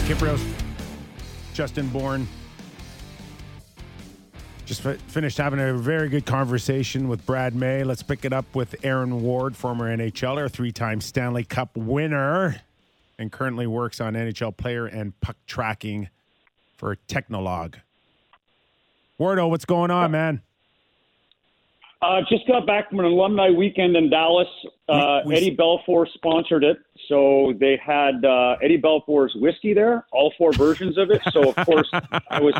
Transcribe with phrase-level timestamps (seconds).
[0.00, 0.42] Nick Kypreos,
[1.52, 2.26] Justin Bourne.
[4.64, 7.84] Just fi- finished having a very good conversation with Brad May.
[7.84, 12.62] Let's pick it up with Aaron Ward, former NHLer, three time Stanley Cup winner,
[13.18, 16.08] and currently works on NHL player and puck tracking
[16.76, 17.74] for Technolog.
[19.18, 20.40] Wardo, what's going on, man?
[22.02, 24.48] Uh, just got back from an alumni weekend in Dallas.
[24.88, 30.06] Uh, We- we- Eddie Belfour sponsored it, so they had uh, Eddie Belfour's whiskey there,
[30.10, 31.20] all four versions of it.
[31.30, 31.90] So of course,
[32.30, 32.54] I was,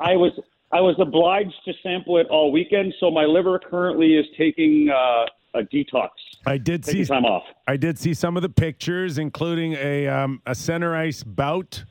[0.00, 0.32] I was,
[0.72, 2.94] I was obliged to sample it all weekend.
[3.00, 6.10] So my liver currently is taking uh, a detox,
[6.46, 7.42] I did taking see time off.
[7.66, 11.84] I did see some of the pictures, including a um, a center ice bout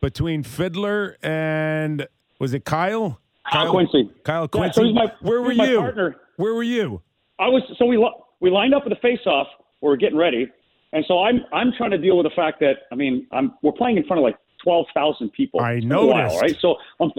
[0.00, 2.06] between Fiddler and
[2.38, 3.18] was it Kyle?
[3.50, 4.08] Kyle Quincey.
[4.24, 5.78] Kyle Yeah, so he's my- Where were you?
[5.80, 6.16] partner.
[6.36, 7.02] Where were you?
[7.38, 7.96] I was so we
[8.40, 9.46] we lined up for the face-off.
[9.80, 10.48] We are getting ready,
[10.92, 13.72] and so I'm I'm trying to deal with the fact that I mean I'm we're
[13.72, 15.60] playing in front of like twelve thousand people.
[15.60, 16.42] I It's been a while, noticed.
[16.42, 16.56] right?
[16.60, 17.10] So I'm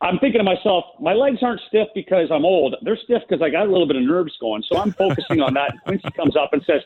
[0.00, 2.76] I'm thinking to myself, my legs aren't stiff because I'm old.
[2.82, 4.62] They're stiff because I got a little bit of nerves going.
[4.70, 5.72] So I'm focusing on that.
[5.72, 6.82] And Quincey comes up and says,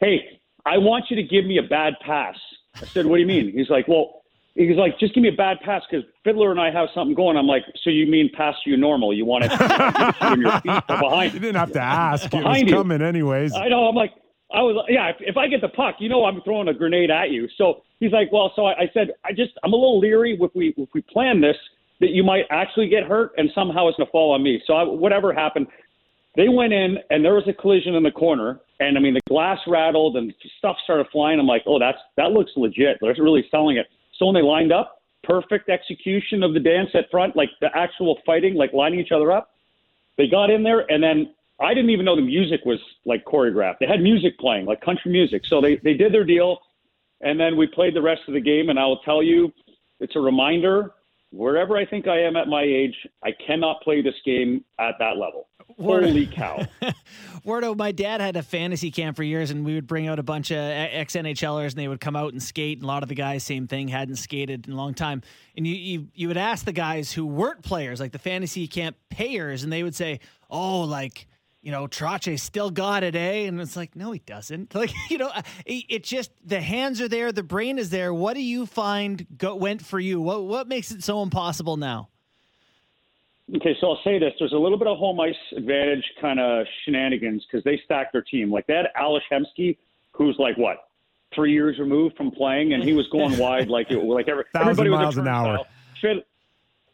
[0.00, 2.36] "Hey, I want you to give me a bad pass."
[2.76, 4.22] I said, "What do you mean?" He's like, "Well."
[4.56, 7.36] He's like, just give me a bad pass because Fiddler and I have something going.
[7.36, 9.12] I'm like, so you mean pass you normal?
[9.12, 9.52] You want it
[10.32, 11.34] in your feet or behind?
[11.34, 12.32] You didn't have to ask.
[12.32, 12.72] It was you.
[12.72, 13.52] coming anyways.
[13.54, 13.86] I know.
[13.86, 14.12] I'm like,
[14.50, 15.10] I was, yeah.
[15.10, 17.48] If, if I get the puck, you know, I'm throwing a grenade at you.
[17.58, 20.50] So he's like, well, so I, I said, I just, I'm a little leery if
[20.54, 21.56] we if we plan this
[22.00, 24.62] that you might actually get hurt and somehow it's gonna fall on me.
[24.66, 25.66] So I, whatever happened,
[26.36, 29.20] they went in and there was a collision in the corner, and I mean the
[29.28, 31.38] glass rattled and stuff started flying.
[31.40, 32.98] I'm like, oh, that's that looks legit.
[33.00, 33.86] They're really selling it.
[34.18, 38.18] So when they lined up, perfect execution of the dance at front, like the actual
[38.24, 39.50] fighting, like lining each other up.
[40.16, 43.78] They got in there, and then I didn't even know the music was like choreographed.
[43.80, 45.42] They had music playing, like country music.
[45.46, 46.58] So they they did their deal,
[47.20, 48.70] and then we played the rest of the game.
[48.70, 49.52] And I will tell you,
[50.00, 50.92] it's a reminder.
[51.36, 55.18] Wherever I think I am at my age, I cannot play this game at that
[55.18, 55.48] level.
[55.76, 56.66] Word- Holy cow!
[57.44, 60.22] Wardo, my dad had a fantasy camp for years, and we would bring out a
[60.22, 62.78] bunch of ex NHLers, and they would come out and skate.
[62.78, 65.22] And a lot of the guys, same thing, hadn't skated in a long time.
[65.56, 68.96] And you, you you would ask the guys who weren't players, like the fantasy camp
[69.10, 70.20] payers, and they would say,
[70.50, 71.26] "Oh, like."
[71.66, 73.48] You know, Trache still got it, eh?
[73.48, 74.72] And it's like, no, he doesn't.
[74.76, 75.32] Like, you know,
[75.64, 78.14] it, it just the hands are there, the brain is there.
[78.14, 80.20] What do you find go, went for you?
[80.20, 82.08] What what makes it so impossible now?
[83.56, 86.68] Okay, so I'll say this: there's a little bit of home ice advantage kind of
[86.84, 88.48] shenanigans because they stacked their team.
[88.48, 89.76] Like they had Ales Hemsky,
[90.12, 90.88] who's like what
[91.34, 94.68] three years removed from playing, and he was going wide like it, like every, Thousand
[94.70, 95.66] everybody was miles an hour.
[96.00, 96.22] turnstile.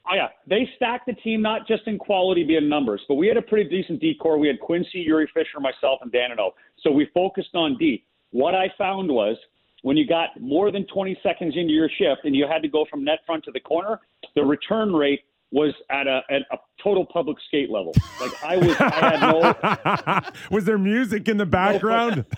[0.04, 3.00] Should- Oh yeah, they stacked the team not just in quality, but in numbers.
[3.08, 4.36] But we had a pretty decent D core.
[4.36, 6.50] We had Quincey, Jiri Fischer, myself, and Danino.
[6.82, 8.04] So we focused on D.
[8.30, 9.36] What I found was
[9.82, 12.84] when you got more than 20 seconds into your shift and you had to go
[12.90, 14.00] from net front to the corner,
[14.34, 15.20] the return rate
[15.52, 17.92] was at a, at a total public skate level.
[18.20, 20.20] Like I was, I had no.
[20.50, 22.24] was there music in the background?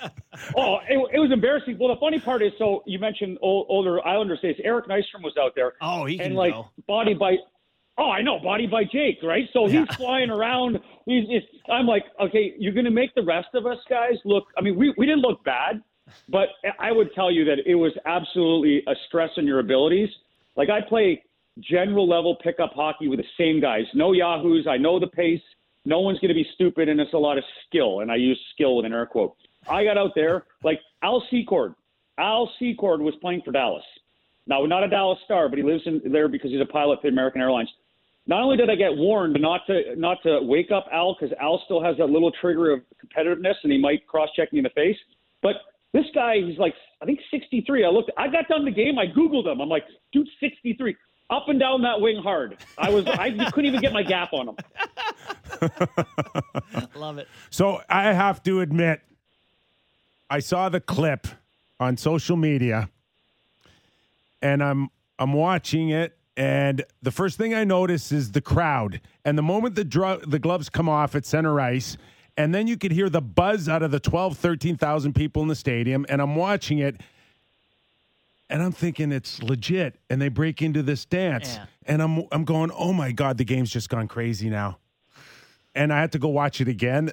[0.56, 1.78] Oh, it, it was embarrassing.
[1.78, 4.58] Well, the funny part is, so you mentioned old, older Islander states.
[4.64, 5.74] Eric Nystrom was out there.
[5.80, 6.68] Oh, he can and like go.
[6.88, 7.36] body by.
[7.96, 9.48] Oh, I know, body by Jake, right?
[9.52, 10.80] So he's flying around.
[11.06, 11.46] He's just.
[11.70, 14.44] I'm like, okay, you're going to make the rest of us guys look.
[14.58, 15.80] I mean, we we didn't look bad,
[16.28, 16.48] but
[16.80, 20.08] I would tell you that it was absolutely a stress on your abilities.
[20.56, 21.22] Like I play
[21.60, 23.84] general level pickup hockey with the same guys.
[23.94, 24.66] No yahoos.
[24.68, 25.42] I know the pace.
[25.84, 28.00] No one's going to be stupid, and it's a lot of skill.
[28.00, 29.36] And I use skill with an air quote.
[29.68, 31.74] I got out there like Al Secord.
[32.18, 33.84] Al Secord was playing for Dallas.
[34.46, 37.08] Now, not a Dallas star, but he lives in there because he's a pilot for
[37.08, 37.70] American Airlines.
[38.26, 41.60] Not only did I get warned not to not to wake up Al because Al
[41.64, 44.70] still has that little trigger of competitiveness and he might cross check me in the
[44.70, 44.96] face,
[45.42, 45.56] but
[45.92, 46.74] this guy, he's like
[47.04, 47.84] I think 63.
[47.84, 49.60] I looked, I got done the game, I googled him.
[49.60, 50.96] I'm like, dude, 63,
[51.28, 52.56] up and down that wing hard.
[52.78, 54.56] I was, I couldn't even get my gap on him.
[56.96, 57.28] Love it.
[57.50, 59.02] So I have to admit,
[60.30, 61.26] I saw the clip
[61.78, 62.88] on social media,
[64.40, 64.88] and I'm
[65.18, 69.00] I'm watching it, and the first thing I notice is the crowd.
[69.24, 71.96] And the moment the dr- the gloves come off at center ice,
[72.36, 75.54] and then you could hear the buzz out of the 12, 13,000 people in the
[75.54, 77.00] stadium, and I'm watching it.
[78.50, 81.66] And I'm thinking it's legit, and they break into this dance, Yeah.
[81.86, 84.78] and I'm I'm going, oh my god, the game's just gone crazy now,
[85.74, 87.10] and I had to go watch it again,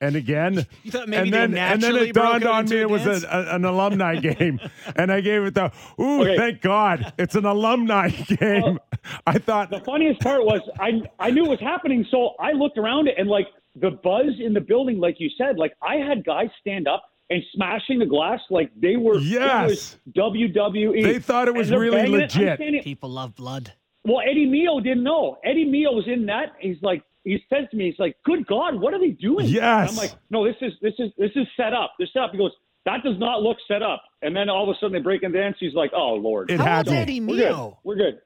[0.00, 0.66] and again.
[0.84, 3.26] You thought maybe and they then, and then it dawned on me it was a,
[3.28, 4.60] a- an alumni game,
[4.96, 6.36] and I gave it the ooh, Okay.
[6.36, 8.08] thank God, it's an alumni
[8.38, 8.78] game.
[9.26, 12.78] I thought The funniest part was I I knew it was happening, so I looked
[12.78, 13.46] around it and like
[13.76, 17.42] the buzz in the building, like you said, like I had guys stand up and
[17.54, 21.02] smashing the glass like they were yes WWE.
[21.02, 22.60] They thought it was really legit.
[22.60, 22.84] It.
[22.84, 23.72] People love blood.
[24.04, 25.36] Well, Eddie Mio didn't know.
[25.44, 26.52] Eddie Mio was in that.
[26.58, 29.90] He's like, he says to me, he's like, "Good God, what are they doing?" Yes.
[29.90, 31.94] And I'm like, "No, this is this is this is set up.
[31.98, 32.52] This set up." He goes,
[32.84, 35.32] "That does not look set up." And then all of a sudden they break and
[35.32, 35.56] dance.
[35.60, 36.96] He's like, "Oh Lord." It How had old's to.
[36.96, 37.72] Eddie We're good.
[37.84, 38.18] We're good.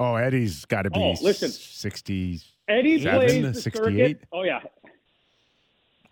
[0.00, 1.50] Oh, Eddie's got to be Oh, listen.
[1.50, 2.40] 60.
[2.68, 3.84] Eddie Seven, plays the 68?
[4.16, 4.28] circuit.
[4.32, 4.60] Oh yeah,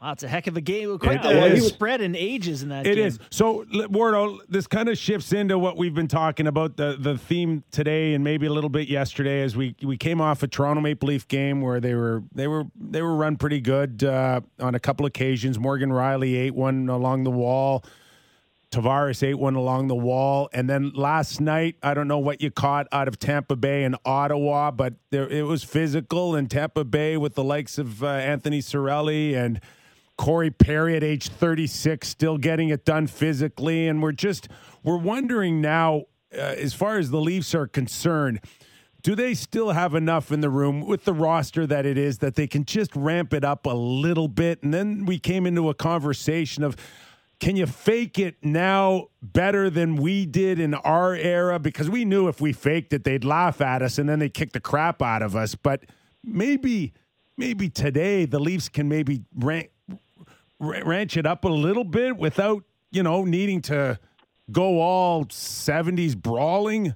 [0.02, 0.98] Wow, it's a heck of a game.
[0.98, 1.68] Quite It the is.
[1.68, 3.06] spread in ages in that It game.
[3.06, 3.20] is.
[3.30, 7.62] So, Wardo, this kind of shifts into what we've been talking about the the theme
[7.70, 11.06] today and maybe a little bit yesterday as we we came off a Toronto Maple
[11.06, 14.80] Leaf game where they were they were they were run pretty good uh, on a
[14.80, 15.56] couple occasions.
[15.56, 17.84] Morgan Rielly ate one along the wall.
[18.72, 22.50] Tavares ate one along the wall, and then last night I don't know what you
[22.50, 27.16] caught out of Tampa Bay and Ottawa, but there it was physical in Tampa Bay
[27.18, 29.60] with the likes of uh, Anthony Cirelli and
[30.16, 34.48] Corey Perry at age 36 still getting it done physically, and we're just
[34.82, 36.04] we're wondering now,
[36.34, 38.40] uh, as far as the Leafs are concerned.
[39.02, 42.36] Do they still have enough in the room with the roster that it is that
[42.36, 44.62] they can just ramp it up a little bit?
[44.62, 46.76] And then we came into a conversation of
[47.42, 51.58] can you fake it now better than we did in our era?
[51.58, 54.52] Because we knew if we faked it, they'd laugh at us and then they'd kick
[54.52, 55.56] the crap out of us.
[55.56, 55.82] But
[56.22, 56.92] maybe,
[57.36, 59.72] maybe today the Leafs can maybe rank,
[60.62, 63.98] ranch it up a little bit without, you know, needing to
[64.50, 66.94] go all 70s brawling.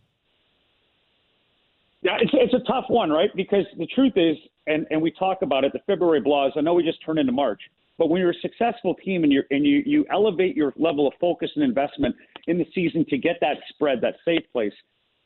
[2.02, 2.16] yeah.
[2.20, 3.30] It's it's a tough one, right?
[3.34, 4.36] Because the truth is,
[4.66, 6.52] and and we talk about it, the February blahs.
[6.56, 7.60] I know we just turned into March,
[7.98, 11.14] but when you're a successful team and you and you you elevate your level of
[11.20, 12.14] focus and investment
[12.46, 14.72] in the season to get that spread, that safe place,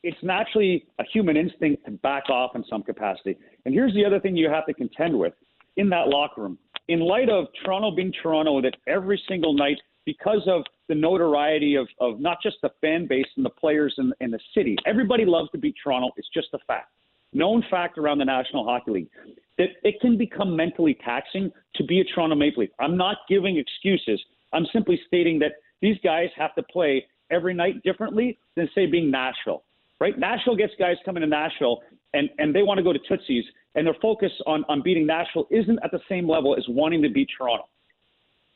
[0.02, 3.36] it's naturally a human instinct to back off in some capacity.
[3.64, 5.34] And here's the other thing you have to contend with
[5.80, 6.58] in that locker room.
[6.88, 11.88] In light of Toronto being Toronto, that every single night, because of the notoriety of,
[12.00, 15.58] of not just the fan base and the players in, the city, everybody loves to
[15.58, 16.10] beat Toronto.
[16.16, 16.90] It's just a fact.
[17.32, 19.08] Known fact around the National Hockey League
[19.56, 22.70] that it can become mentally taxing to be a Toronto Maple Leaf.
[22.80, 24.20] I'm not giving excuses.
[24.52, 29.10] I'm simply stating that these guys have to play every night differently than, say, being
[29.10, 29.62] Nashville
[30.00, 30.18] right?
[30.18, 31.80] Nashville gets guys coming to Nashville
[32.14, 33.44] and, and they want to go to Tootsie's,
[33.74, 37.08] and their focus on, on beating Nashville isn't at the same level as wanting to
[37.08, 37.68] beat Toronto.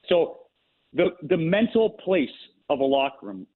[0.08, 0.40] So
[0.92, 2.28] the the mental place
[2.68, 3.46] of a locker room,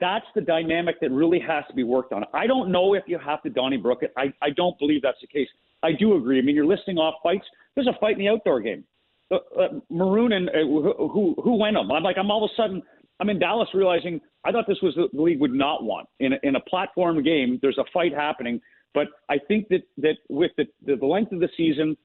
[0.00, 2.24] that's the dynamic that really has to be worked on.
[2.32, 4.12] I don't know if you have to Donnybrook it.
[4.16, 5.48] I, I don't believe that's the case.
[5.82, 6.38] I do agree.
[6.38, 7.44] I mean, you're listing off fights.
[7.74, 8.84] There's a fight in the outdoor game.
[9.30, 11.90] Uh, uh, Maroon and uh, who, who went them?
[11.90, 12.82] I'm like, I'm all of a sudden
[13.20, 16.36] I'm in Dallas realizing I thought this was the league would not want in a,
[16.42, 17.58] in a platform game.
[17.62, 18.60] There's a fight happening,
[18.94, 21.96] but I think that that with the the, length of the season,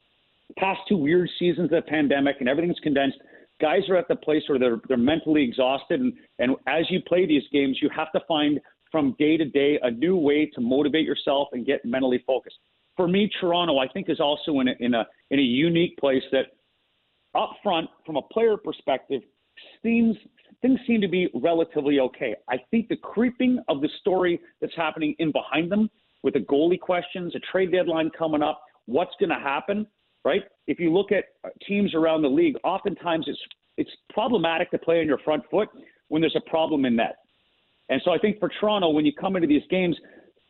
[0.57, 3.17] past two weird seasons of the pandemic, and everything's condensed,
[3.61, 7.25] guys are at the place where they're they're mentally exhausted, and and as you play
[7.25, 8.59] these games, you have to find
[8.91, 12.57] from day to day a new way to motivate yourself and get mentally focused.
[12.97, 16.23] For me, Toronto, I think, is also in a in a in a unique place
[16.31, 16.47] that
[17.35, 19.21] up front, from a player perspective,
[19.83, 20.15] seems
[20.61, 22.35] things seem to be relatively okay.
[22.49, 25.89] I think the creeping of the story that's happening in behind them
[26.23, 29.87] with the goalie questions, a trade deadline coming up, what's going to happen,
[30.25, 30.43] right?
[30.67, 33.39] If you look at uh, teams around the league, oftentimes it's
[33.77, 35.69] it's problematic to play on your front foot
[36.09, 37.15] when there's a problem in net.
[37.87, 39.95] And so I think for Toronto, when you come into these games,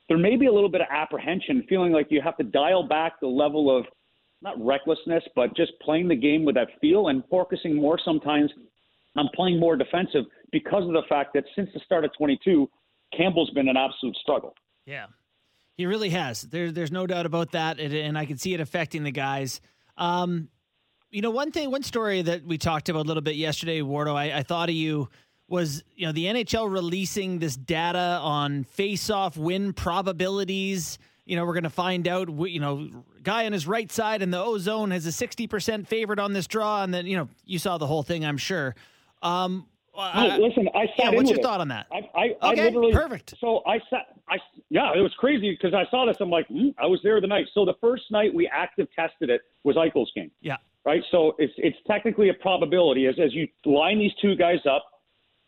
[0.07, 3.19] there may be a little bit of apprehension, feeling like you have to dial back
[3.21, 3.85] the level of
[4.41, 8.49] not recklessness, but just playing the game with that feel and focusing more sometimes
[9.15, 12.67] on playing more defensive because of the fact that since the start of 22,
[13.15, 14.53] Campbell's been an absolute struggle.
[14.85, 15.05] Yeah,
[15.79, 16.41] he really has.
[16.41, 19.61] There, there's no doubt about that, and, and I can see it affecting the guys.
[19.97, 20.49] Um,
[21.09, 24.13] you know, one thing, one story that we talked about a little bit yesterday, Wardo,
[24.13, 25.07] I, I thought of you
[25.47, 30.99] was you know the NHL releasing this data on face-off win probabilities.
[31.25, 32.27] You know, we're going to find out.
[32.27, 32.89] You know,
[33.23, 36.33] guy on his right side in the O zone has a sixty percent favorite on
[36.33, 38.75] this draw, and then you know you saw the whole thing, I'm sure.
[39.21, 39.65] Um,
[39.99, 41.43] no, listen, I sat yeah, in what's your it.
[41.43, 41.87] thought on that?
[41.91, 43.35] I, I, Okay, I literally perfect.
[43.39, 44.07] So I sat.
[44.27, 44.37] I
[44.69, 46.17] yeah, it was crazy because I saw this.
[46.19, 47.45] I'm like, hmm, I was there the night.
[47.53, 50.31] So the first night we active tested it was Eichel's game.
[50.41, 51.01] Yeah, right?
[51.11, 54.85] So it's it's technically a probability as as you line these two guys up,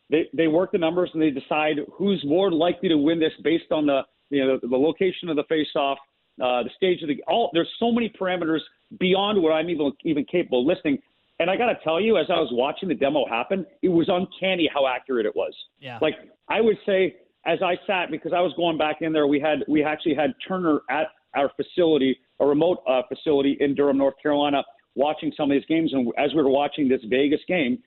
[0.09, 3.71] they they work the numbers and they decide who's more likely to win this based
[3.71, 5.97] on the you know the location of the face-off,
[6.41, 7.49] uh, the stage of the all.
[7.53, 8.59] There's so many parameters
[8.99, 10.99] beyond what I'm even even capable of listing.
[11.41, 14.07] And I got to tell you, as I was watching the demo happen, it was
[14.09, 15.53] uncanny how accurate it was.
[15.79, 15.97] yeah.
[15.99, 16.13] Like
[16.47, 17.15] I would say,
[17.47, 20.35] as I sat because I was going back in there, we had we actually had
[20.47, 25.55] Turner at our facility, a remote uh, facility in Durham, North Carolina, watching some of
[25.55, 25.91] these games.
[25.93, 27.79] And as we were watching this Vegas game,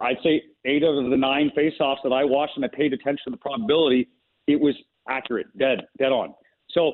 [0.00, 3.24] I'd say eight out of the nine faceoffs that I watched and I paid attention
[3.24, 4.08] to the probability,
[4.46, 4.76] it was
[5.08, 6.34] accurate, dead, dead on.
[6.70, 6.92] So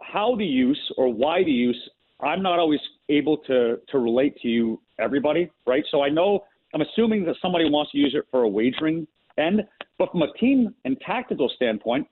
[0.00, 1.80] how the use or why the use,
[2.20, 5.84] I'm not always able to to relate to you, everybody, right?
[5.90, 9.06] So I know I'm assuming that somebody wants to use it for a wagering
[9.38, 9.62] end,
[9.98, 12.06] but from a team and tactical standpoint,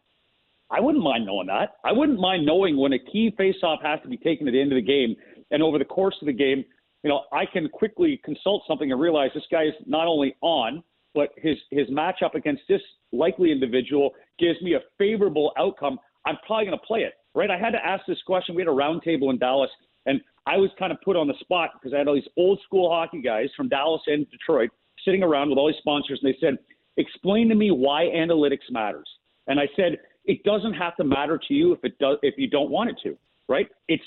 [0.70, 1.76] I wouldn't mind knowing that.
[1.84, 4.72] I wouldn't mind knowing when a key faceoff has to be taken at the end
[4.72, 5.14] of the game,
[5.50, 6.64] and over the course of the game,
[7.02, 10.82] you know, I can quickly consult something and realize this guy is not only on,
[11.14, 12.80] but his his matchup against this
[13.12, 15.98] likely individual gives me a favorable outcome.
[16.26, 17.50] I'm probably going to play it, right?
[17.50, 18.54] I had to ask this question.
[18.54, 19.70] We had a roundtable in Dallas,
[20.06, 22.60] and I was kind of put on the spot because I had all these old
[22.64, 24.70] school hockey guys from Dallas and Detroit
[25.04, 26.58] sitting around with all these sponsors, and they said,
[26.96, 29.08] "Explain to me why analytics matters."
[29.46, 32.48] And I said, "It doesn't have to matter to you if it does if you
[32.48, 33.16] don't want it to,
[33.48, 33.68] right?
[33.88, 34.04] It's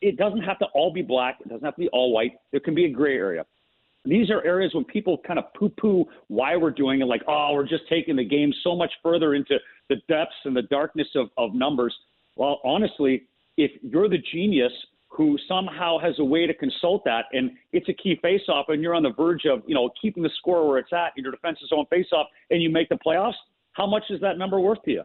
[0.00, 1.38] it doesn't have to all be black.
[1.40, 2.32] It doesn't have to be all white.
[2.52, 3.44] There can be a gray area.
[4.04, 7.50] These are areas when people kind of poo poo why we're doing it, like, oh,
[7.54, 9.58] we're just taking the game so much further into
[9.88, 11.94] the depths and the darkness of, of numbers.
[12.36, 13.24] Well, honestly,
[13.56, 14.72] if you're the genius
[15.16, 18.94] who somehow has a way to consult that and it's a key faceoff and you're
[18.94, 21.66] on the verge of, you know, keeping the score where it's at in your defensive
[21.68, 23.34] zone faceoff and you make the playoffs,
[23.72, 25.02] how much is that number worth to you?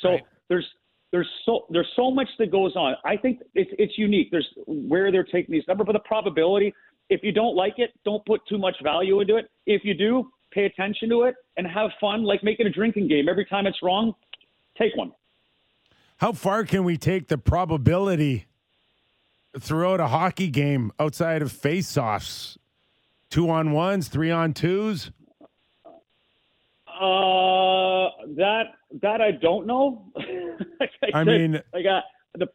[0.00, 0.22] So right.
[0.48, 0.66] there's
[1.12, 2.94] there's so there's so much that goes on.
[3.04, 4.28] I think it's it's unique.
[4.30, 6.74] There's where they're taking these numbers, but the probability.
[7.08, 9.50] If you don't like it, don't put too much value into it.
[9.66, 13.28] If you do, pay attention to it and have fun, like making a drinking game.
[13.28, 14.14] Every time it's wrong,
[14.76, 15.12] take one.
[16.16, 18.46] How far can we take the probability
[19.58, 22.58] throughout a hockey game outside of face-offs?
[23.30, 25.10] Two on ones, three on twos.
[26.86, 30.04] Uh, that that I don't know.
[30.80, 32.00] like I, I said, mean, like uh,
[32.34, 32.46] the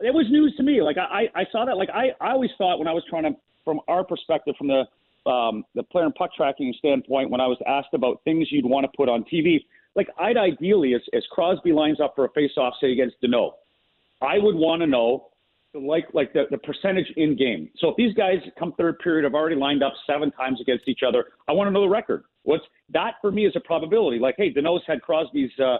[0.00, 0.82] it was news to me.
[0.82, 1.76] Like I I saw that.
[1.76, 3.30] Like I I always thought when I was trying to,
[3.64, 4.84] from our perspective, from the
[5.30, 8.84] um, the player and puck tracking standpoint, when I was asked about things you'd want
[8.84, 9.64] to put on TV,
[9.94, 13.52] like I'd ideally, as, as Crosby lines up for a face-off, say against Danault,
[14.22, 15.28] I would want to know
[15.80, 17.70] like like the, the percentage in game.
[17.78, 21.00] So if these guys come third period have already lined up seven times against each
[21.06, 22.24] other, I want to know the record.
[22.42, 24.18] What's that for me is a probability.
[24.18, 25.76] Like, hey, Danault's had Crosby's, uh,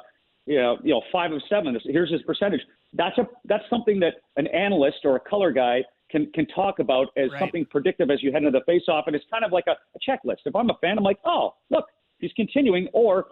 [0.47, 1.79] you know, you know, five of seven.
[1.85, 2.61] Here's his percentage.
[2.95, 7.09] That's a that's something that an analyst or a color guy can can talk about
[7.17, 7.41] as right.
[7.41, 9.99] something predictive as you head into the face-off, and it's kind of like a, a
[10.11, 10.39] checklist.
[10.47, 11.85] If I'm a fan, I'm like, oh, look,
[12.19, 13.27] he's continuing, or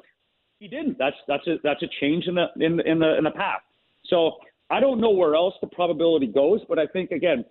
[0.59, 0.99] he didn't.
[0.99, 3.61] That's that's a that's a change in the in the in the in the path.
[4.07, 4.33] So
[4.71, 7.45] I don't know where else the probability goes, but I think again,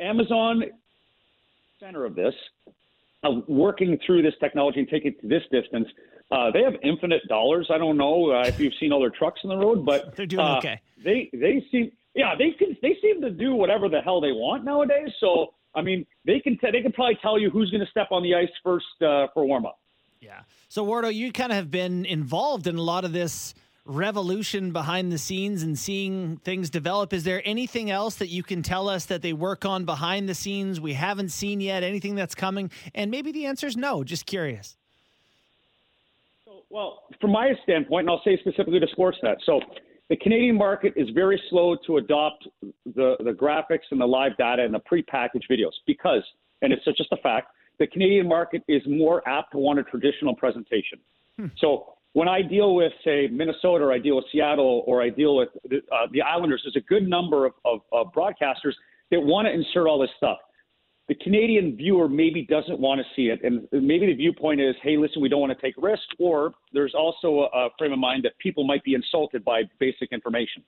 [0.00, 0.64] Amazon
[1.78, 2.34] center of this
[3.24, 5.88] uh, working through this technology and taking it to this distance.
[6.30, 7.68] Uh, they have infinite dollars.
[7.70, 10.26] I don't know uh, if you've seen all their trucks on the road, but they're
[10.26, 10.80] doing uh, okay.
[11.04, 14.64] They they seem yeah they can they seem to do whatever the hell they want
[14.64, 15.10] nowadays.
[15.20, 18.08] So I mean they can t- they can probably tell you who's going to step
[18.10, 19.78] on the ice first uh, for warm up.
[20.20, 20.40] Yeah.
[20.68, 25.10] So Wardo, you kind of have been involved in a lot of this revolution behind
[25.10, 27.12] the scenes and seeing things develop.
[27.12, 30.34] Is there anything else that you can tell us that they work on behind the
[30.34, 31.82] scenes we haven't seen yet?
[31.82, 32.70] Anything that's coming?
[32.94, 34.04] And maybe the answer is no.
[34.04, 34.76] Just curious.
[36.70, 39.36] Well, from my standpoint, and I'll say specifically to Sportsnet.
[39.44, 39.60] So
[40.08, 44.64] the Canadian market is very slow to adopt the, the graphics and the live data
[44.64, 46.22] and the prepackaged videos because,
[46.62, 47.48] and it's just a fact,
[47.78, 50.98] the Canadian market is more apt to want a traditional presentation.
[51.36, 51.46] Hmm.
[51.58, 55.36] So when I deal with, say, Minnesota, or I deal with Seattle, or I deal
[55.36, 58.74] with the, uh, the Islanders, there's a good number of, of, of broadcasters
[59.10, 60.38] that want to insert all this stuff.
[61.08, 64.96] The Canadian viewer maybe doesn't want to see it, and maybe the viewpoint is, hey,
[64.96, 68.24] listen, we don't want to take risks, or there's also a, a frame of mind
[68.24, 70.62] that people might be insulted by basic information.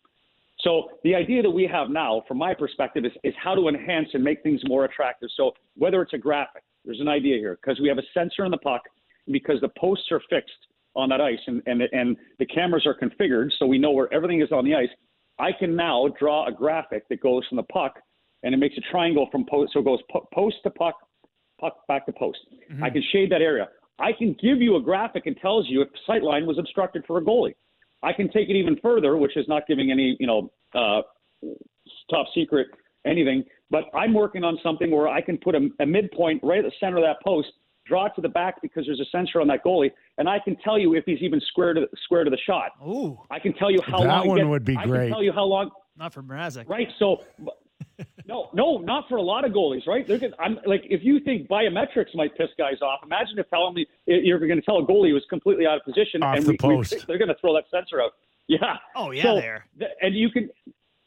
[0.60, 4.08] So the idea that we have now, from my perspective, is, is how to enhance
[4.14, 5.28] and make things more attractive.
[5.36, 8.50] So whether it's a graphic, there's an idea here because we have a sensor in
[8.50, 8.82] the puck,
[9.30, 10.52] because the posts are fixed
[10.96, 14.40] on that ice and, and, and the cameras are configured so we know where everything
[14.40, 14.88] is on the ice,
[15.38, 17.98] I can now draw a graphic that goes from the puck
[18.42, 19.72] and it makes a triangle from post.
[19.72, 20.96] So it goes po- post to puck,
[21.60, 22.38] puck back to post.
[22.70, 22.84] Mm-hmm.
[22.84, 23.68] I can shade that area.
[23.98, 27.18] I can give you a graphic and tells you if sight line was obstructed for
[27.18, 27.54] a goalie.
[28.02, 31.02] I can take it even further, which is not giving any, you know, uh,
[32.10, 32.68] top secret
[33.06, 33.44] anything.
[33.70, 36.72] But I'm working on something where I can put a, a midpoint right at the
[36.80, 37.48] center of that post
[37.86, 40.56] draw it to the back because there's a sensor on that goalie, and I can
[40.56, 42.72] tell you if he's even square to square to the shot.
[42.86, 44.22] Ooh, I can tell you how that long.
[44.22, 44.98] That one gets, would be I great.
[44.98, 45.70] I can tell you how long.
[45.96, 46.68] Not for Mrazek.
[46.68, 46.88] Right.
[46.98, 47.22] So.
[48.26, 50.06] no, no, not for a lot of goalies, right?
[50.06, 53.74] They're gonna, I'm like, if you think biometrics might piss guys off, imagine if telling
[53.74, 56.46] me you're going to tell a goalie he was completely out of position off and
[56.46, 56.92] the we, post.
[56.92, 58.12] We, they're going to throw that sensor out.
[58.48, 58.76] Yeah.
[58.96, 59.66] Oh yeah, so, there.
[60.00, 60.48] and you can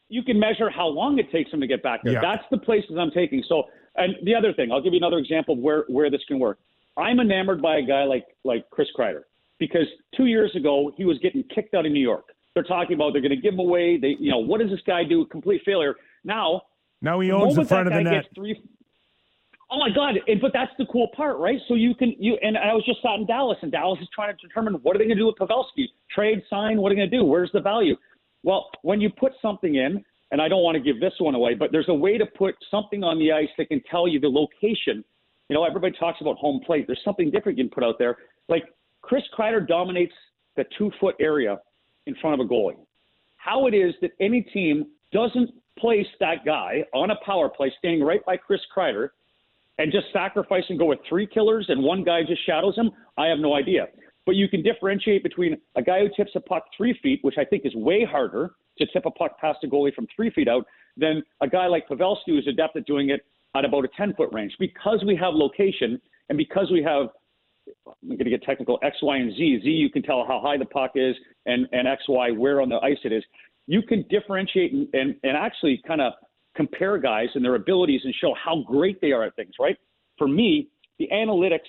[0.09, 2.13] you can measure how long it takes them to get back there.
[2.13, 2.21] Yeah.
[2.21, 3.43] That's the places I'm taking.
[3.47, 3.63] So,
[3.97, 6.59] and the other thing, I'll give you another example of where where this can work
[6.97, 9.21] I'm enamored by a guy like like Chris Kreider
[9.59, 9.85] because
[10.15, 12.25] two years ago he was getting kicked out of New York.
[12.53, 13.97] They're talking about they're going to give him away.
[13.97, 15.27] They, you know, what does this guy do?
[15.27, 15.95] Complete failure.
[16.23, 16.63] Now,
[17.03, 18.25] now he owns the front of the net.
[18.33, 18.59] Three,
[19.69, 20.15] oh my God!
[20.27, 21.59] And, but that's the cool part, right?
[21.67, 24.35] So you can you and I was just out in Dallas, and Dallas is trying
[24.35, 25.85] to determine what are they going to do with Pavelski?
[26.13, 26.81] Trade, sign?
[26.81, 27.23] What are they going to do?
[27.23, 27.95] Where's the value?
[28.41, 31.53] Well, when you put something in, and I don't want to give this one away,
[31.53, 34.27] but there's a way to put something on the ice that can tell you the
[34.27, 35.03] location.
[35.49, 36.85] You know, everybody talks about home plate.
[36.87, 38.17] There's something different you can put out there.
[38.49, 38.65] Like
[39.01, 40.13] Chris Kreider dominates
[40.57, 41.59] the two foot area
[42.07, 42.75] in front of a goalie.
[43.37, 48.03] How it is that any team doesn't place that guy on a power play standing
[48.03, 49.09] right by Chris Kreider
[49.77, 53.27] and just sacrifice and go with three killers and one guy just shadows him, I
[53.27, 53.87] have no idea.
[54.25, 57.45] But you can differentiate between a guy who tips a puck three feet, which I
[57.45, 60.65] think is way harder to tip a puck past a goalie from three feet out,
[60.95, 64.29] than a guy like Pavelski who's adept at doing it at about a 10 foot
[64.31, 64.55] range.
[64.59, 67.07] Because we have location and because we have
[67.85, 69.61] I'm going to get technical, X, Y, and Z.
[69.63, 71.15] Z, you can tell how high the puck is,
[71.45, 73.23] and, and X, Y, where on the ice it is.
[73.65, 76.13] You can differentiate and, and, and actually kind of
[76.55, 79.77] compare guys and their abilities and show how great they are at things, right?
[80.17, 80.69] For me,
[80.99, 81.67] the analytics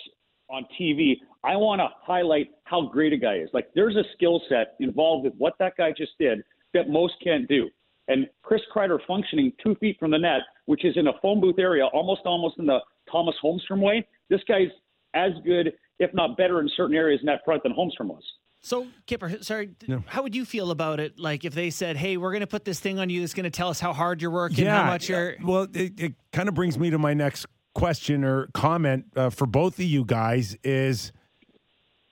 [0.49, 3.51] on TV, I want to highlight how great a guy is.
[3.53, 6.43] Like there's a skill set involved with what that guy just did
[6.75, 7.69] that most can't do.
[8.09, 11.59] And Chris Kreider functioning two feet from the net, which is in a phone booth
[11.59, 12.79] area, almost almost in the
[13.11, 14.07] Tomas Holmstrom way.
[14.31, 14.69] This guy's
[15.15, 18.23] as good if not better in certain areas in that front than Holmstrom was.
[18.61, 20.03] So, Kyper, sorry, no.
[20.07, 21.19] how would you feel about it?
[21.19, 23.45] Like if they said, "Hey, we're going to put this thing on you that's going
[23.45, 26.49] to tell us how hard you're working, yeah, how much you're." Well, it, it kind
[26.49, 30.57] of brings me to my next question or comment uh, for both of you guys
[30.65, 31.13] is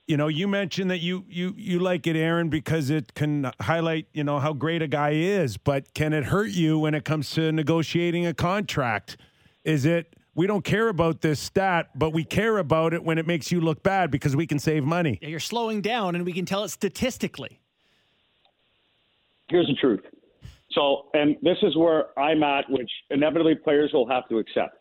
[0.07, 4.07] you know you mentioned that you you you like it aaron because it can highlight
[4.13, 7.29] you know how great a guy is but can it hurt you when it comes
[7.31, 9.17] to negotiating a contract
[9.63, 13.25] is it we don't care about this stat, but we care about it when it
[13.25, 15.17] makes you look bad because we can save money.
[15.19, 17.59] Yeah, you're slowing down, and we can tell it statistically.
[19.49, 20.01] Here's the truth.
[20.73, 24.76] So, and this is where I'm at, which inevitably players will have to accept.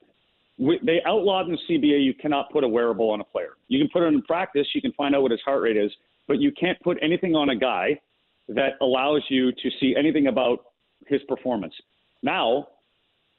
[0.59, 3.57] They outlawed in the CBA you cannot put a wearable on a player.
[3.69, 5.93] You can put it in practice, you can find out what his heart rate is,
[6.27, 8.01] but you can't put anything on a guy
[8.49, 10.67] that allows you to see anything about
[11.07, 11.75] his performance.
[12.23, 12.69] Now,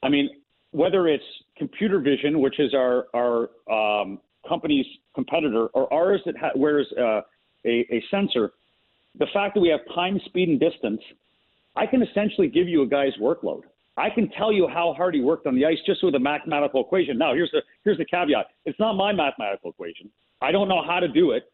[0.02, 0.30] I mean,
[0.70, 1.24] whether it's
[1.56, 7.22] computer vision, which is our our um, company's competitor, or ours that ha- wears uh,
[7.64, 8.52] a, a sensor,
[9.18, 11.00] the fact that we have time, speed, and distance,
[11.74, 13.62] I can essentially give you a guy's workload.
[13.98, 16.82] I can tell you how hard he worked on the ice just with a mathematical
[16.82, 17.18] equation.
[17.18, 20.08] Now, here's the here's the caveat: it's not my mathematical equation.
[20.40, 21.50] I don't know how to do it.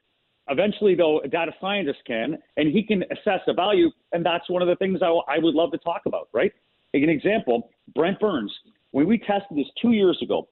[0.48, 4.60] Eventually, though, a data scientist can, and he can assess a value, and that's one
[4.60, 6.28] of the things I, w- I would love to talk about.
[6.32, 6.52] Right?
[6.92, 8.52] An example: Brent Burns.
[8.90, 10.46] When we tested this two years ago,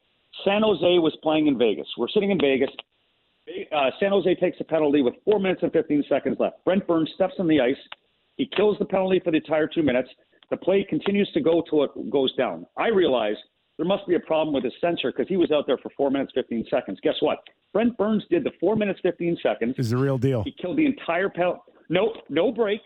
[0.44, 1.87] San Jose was playing in Vegas.
[1.98, 2.70] We're sitting in Vegas.
[3.70, 6.64] Uh, San Jose takes a penalty with four minutes and 15 seconds left.
[6.64, 7.76] Brent Burns steps on the ice.
[8.37, 10.09] He kills the penalty for the entire two minutes.
[10.53, 12.67] The play continues to go till it goes down.
[12.77, 13.37] I realize
[13.79, 16.11] there must be a problem with his sensor because he was out there for four
[16.11, 16.99] minutes, 15 seconds.
[17.03, 17.38] Guess what?
[17.73, 19.77] Brent Burns did the four minutes, 15 seconds.
[19.79, 20.43] Is the real deal.
[20.45, 21.61] He killed the entire penalty.
[21.88, 22.83] No, no break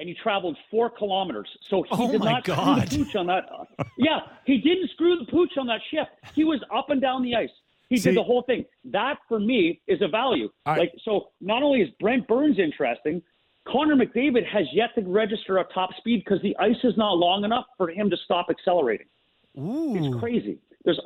[0.00, 1.48] and he traveled four kilometers.
[1.70, 2.88] So he oh did not God.
[2.88, 3.44] screw the pooch on that.
[3.96, 6.10] yeah, he didn't screw the pooch on that shift.
[6.34, 7.48] He was up and down the ice.
[7.90, 8.64] He See, did the whole thing.
[8.86, 10.48] That for me is a value.
[10.66, 13.22] I, like so, not only is Brent Burns interesting,
[13.66, 17.44] Connor McDavid has yet to register a top speed because the ice is not long
[17.44, 19.06] enough for him to stop accelerating.
[19.58, 19.96] Ooh.
[19.96, 20.58] It's crazy.
[20.84, 21.00] There's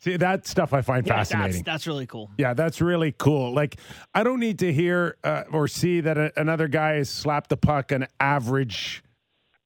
[0.00, 1.52] See that stuff I find yeah, fascinating.
[1.64, 2.30] That's, that's, really cool.
[2.38, 3.52] Yeah, that's really cool.
[3.52, 3.76] Like
[4.14, 7.56] I don't need to hear uh, or see that a, another guy has slapped the
[7.56, 9.02] puck an average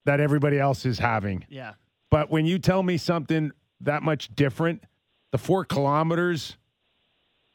[0.06, 1.44] that everybody else is having.
[1.50, 1.74] Yeah.
[2.10, 4.84] But when you tell me something that much different,
[5.32, 6.56] the four kilometers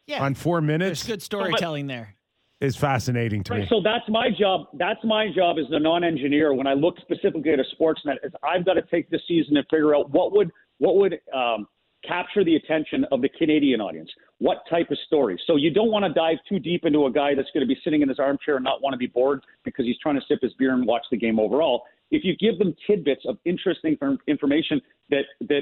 [0.06, 0.24] yeah.
[0.24, 2.16] on four minutes, there's good storytelling there.
[2.60, 3.68] Is fascinating to right, me.
[3.70, 4.68] So that's my job.
[4.74, 6.56] That's my job as the non-engineer.
[6.56, 9.66] When I look specifically at a Sportsnet, is I've got to take the season and
[9.70, 11.68] figure out what would what would um,
[12.04, 14.10] capture the attention of the Canadian audience.
[14.40, 15.40] What type of story?
[15.46, 17.80] So you don't want to dive too deep into a guy that's going to be
[17.84, 20.40] sitting in his armchair and not want to be bored because he's trying to sip
[20.42, 21.84] his beer and watch the game overall.
[22.10, 25.62] If you give them tidbits of interesting information that that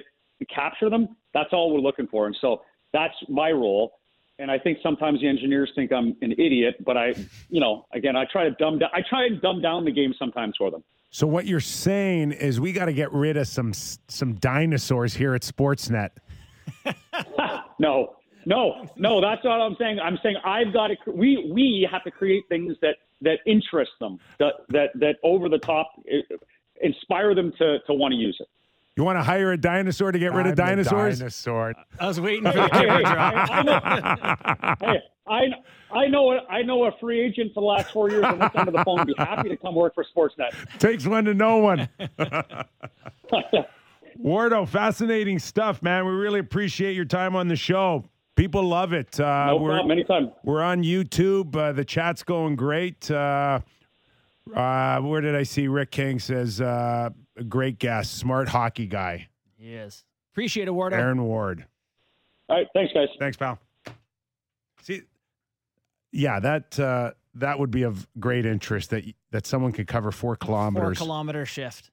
[0.53, 2.27] capture them, that's all we're looking for.
[2.27, 2.61] And so
[2.93, 3.99] that's my role.
[4.37, 7.13] And I think sometimes the engineers think I'm an idiot, but I,
[7.49, 8.89] you know, again, I try to dumb down.
[8.93, 10.83] I try and dumb down the game sometimes for them.
[11.09, 15.33] So what you're saying is we got to get rid of some some dinosaurs here
[15.33, 16.09] at Sportsnet.
[17.79, 19.21] no, no, no.
[19.21, 19.99] That's what I'm saying.
[19.99, 21.11] I'm saying I've got to.
[21.11, 25.59] We we have to create things that that interest them, that that that over the
[25.59, 26.35] top, eh,
[26.81, 28.47] inspire them to to want to use it.
[28.97, 31.19] You want to hire a dinosaur to get rid of I'm the dinosaurs?
[31.19, 31.73] Dinosaur.
[31.99, 33.33] I was waiting for the Hey, camera hey, drop.
[33.49, 37.65] I, I know, hey, I, I know, a- I know a free agent for the
[37.65, 38.23] last four years.
[38.25, 39.05] and looked under the phone.
[39.05, 40.51] Be happy to come work for Sportsnet.
[40.79, 41.89] Takes one to know one.
[44.23, 46.05] Wardo, fascinating stuff, man.
[46.05, 48.05] We really appreciate your time on the show.
[48.37, 49.19] People love it.
[49.19, 49.91] Uh, No we're, problem.
[49.91, 50.31] Anytime.
[50.45, 51.53] We're on YouTube.
[51.53, 53.11] Uh, the chat's going great.
[53.11, 53.59] Uh,
[54.55, 59.27] uh, where did I see Rick King says, uh, a great guest, smart hockey guy,
[59.57, 60.03] Yes.
[60.33, 60.93] Appreciate it, Wardo.
[60.93, 61.65] Aaron Ward.
[62.49, 62.67] All right.
[62.73, 63.07] Thanks, guys.
[63.19, 63.57] Thanks, pal.
[64.81, 65.01] See,
[66.11, 70.35] yeah, that uh, that would be of great interest that that someone could cover four
[70.35, 70.97] kilometers.
[70.97, 71.05] Four kilometers.
[71.05, 71.91] kilometer shift.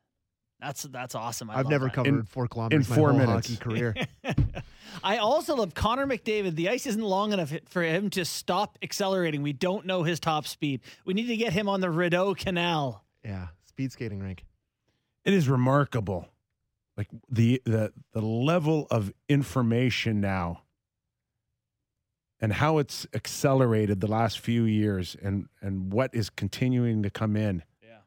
[0.61, 1.51] That's that's awesome.
[1.51, 1.95] I I've love never that.
[1.95, 3.49] covered In- four kilometers in my four whole minutes.
[3.49, 3.95] hockey career.
[5.05, 6.55] I also love Connor McDavid.
[6.57, 9.43] The ice isn't long enough for him to stop accelerating.
[9.43, 10.81] We don't know his top speed.
[11.05, 13.05] We need to get him on the Rideau Canal.
[13.25, 14.45] yeah, speed skating rink.
[15.25, 16.29] It is remarkable,
[16.97, 20.63] like the the the level of information now,
[22.41, 27.37] and how it's accelerated the last few years, and and what is continuing to come
[27.37, 27.63] in.
[27.83, 27.99] Yeah.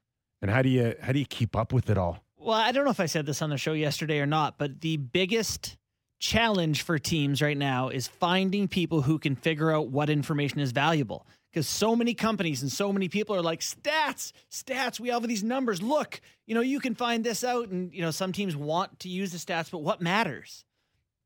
[0.41, 2.23] And how do you how do you keep up with it all?
[2.37, 4.81] Well, I don't know if I said this on the show yesterday or not, but
[4.81, 5.77] the biggest
[6.19, 10.71] challenge for teams right now is finding people who can figure out what information is
[10.71, 11.25] valuable.
[11.55, 15.41] Because so many companies and so many people are like, stats, stats, we have these
[15.41, 15.81] numbers.
[15.81, 17.69] Look, you know, you can find this out.
[17.69, 20.65] And, you know, some teams want to use the stats, but what matters?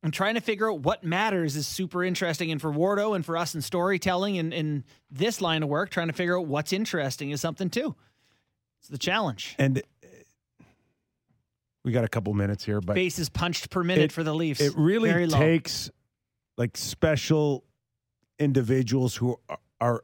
[0.03, 2.51] And trying to figure out what matters is super interesting.
[2.51, 6.09] And for Wardo and for us in storytelling and in this line of work, trying
[6.09, 7.95] to figure out what's interesting is something too.
[8.81, 9.55] It's the challenge.
[9.57, 9.81] And uh,
[11.83, 14.61] we got a couple minutes here, but bases punched per minute It- for the Leafs.
[14.61, 15.89] it really takes
[16.55, 17.63] like special
[18.37, 20.03] individuals who are, are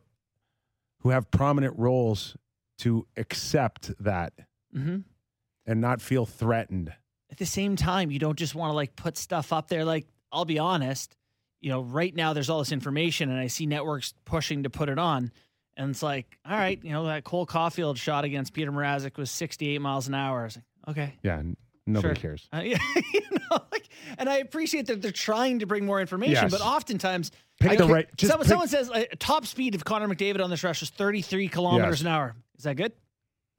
[1.05, 2.35] who have prominent roles
[2.79, 4.33] to accept that
[4.73, 4.97] hmm
[5.67, 6.91] and not feel threatened.
[7.31, 9.83] At the same time, you don't just want to like put stuff up there.
[9.85, 11.15] Like, I'll be honest,
[11.61, 14.89] you know, right now there's all this information, and I see networks pushing to put
[14.89, 15.31] it on,
[15.77, 19.29] and it's like, all right, you know, that Cole Caufield shot against Peter Mrazek was
[19.29, 20.41] 68 miles an hour.
[20.41, 21.41] I was like, okay, Yeah,
[21.87, 22.21] nobody Sure.
[22.21, 22.47] cares.
[22.53, 22.77] Uh, yeah,
[23.13, 23.21] you
[23.51, 26.51] know, like, and I appreciate that they're trying to bring more information, Yes.
[26.51, 29.85] but oftentimes, Pick I the right- just someone, pick- someone says uh, top speed of
[29.85, 32.01] Connor McDavid on this rush is 33 kilometers Yes.
[32.01, 32.35] an hour.
[32.57, 32.91] Is that good?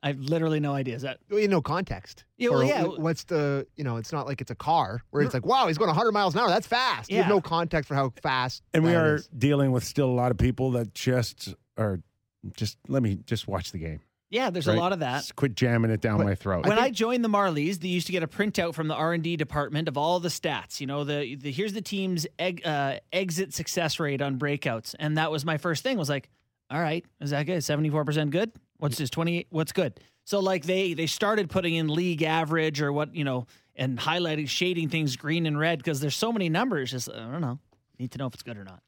[0.03, 0.95] I have literally no idea.
[0.95, 2.25] Is that Well, you know context.
[2.37, 2.85] Yeah, well, yeah.
[2.85, 3.97] What's the you know?
[3.97, 6.41] It's not like it's a car where it's like, wow, he's going 100 miles an
[6.41, 6.49] hour.
[6.49, 7.11] That's fast.
[7.11, 7.31] You have Yeah.
[7.31, 8.63] no context for how fast.
[8.75, 9.27] And we are is.
[9.29, 12.01] dealing with still a lot of people that just are
[12.55, 14.01] just let me just watch the game.
[14.31, 14.51] Yeah?
[14.51, 14.77] There's right?
[14.77, 15.19] a lot of that.
[15.19, 16.67] Just quit jamming it down But- my throat.
[16.67, 19.23] when I joined the Marlies, they used to get a printout from the R and
[19.23, 20.81] D department of all the stats.
[20.81, 25.19] You know, the, the here's the team's eg, uh, exit success rate on breakouts, and
[25.19, 25.99] that was my first thing.
[25.99, 26.29] Was like,
[26.71, 27.63] all right, is that good?
[27.63, 28.53] Seventy four percent good.
[28.79, 29.11] What's this?
[29.11, 29.47] Twenty eight.
[29.51, 30.01] What's good?
[30.25, 34.49] So like they they started putting in league average or what you know, and highlighting
[34.49, 36.91] shading things green and red because there's so many numbers.
[36.91, 37.59] Just I don't know.
[37.99, 38.83] Need to know if it's good or not.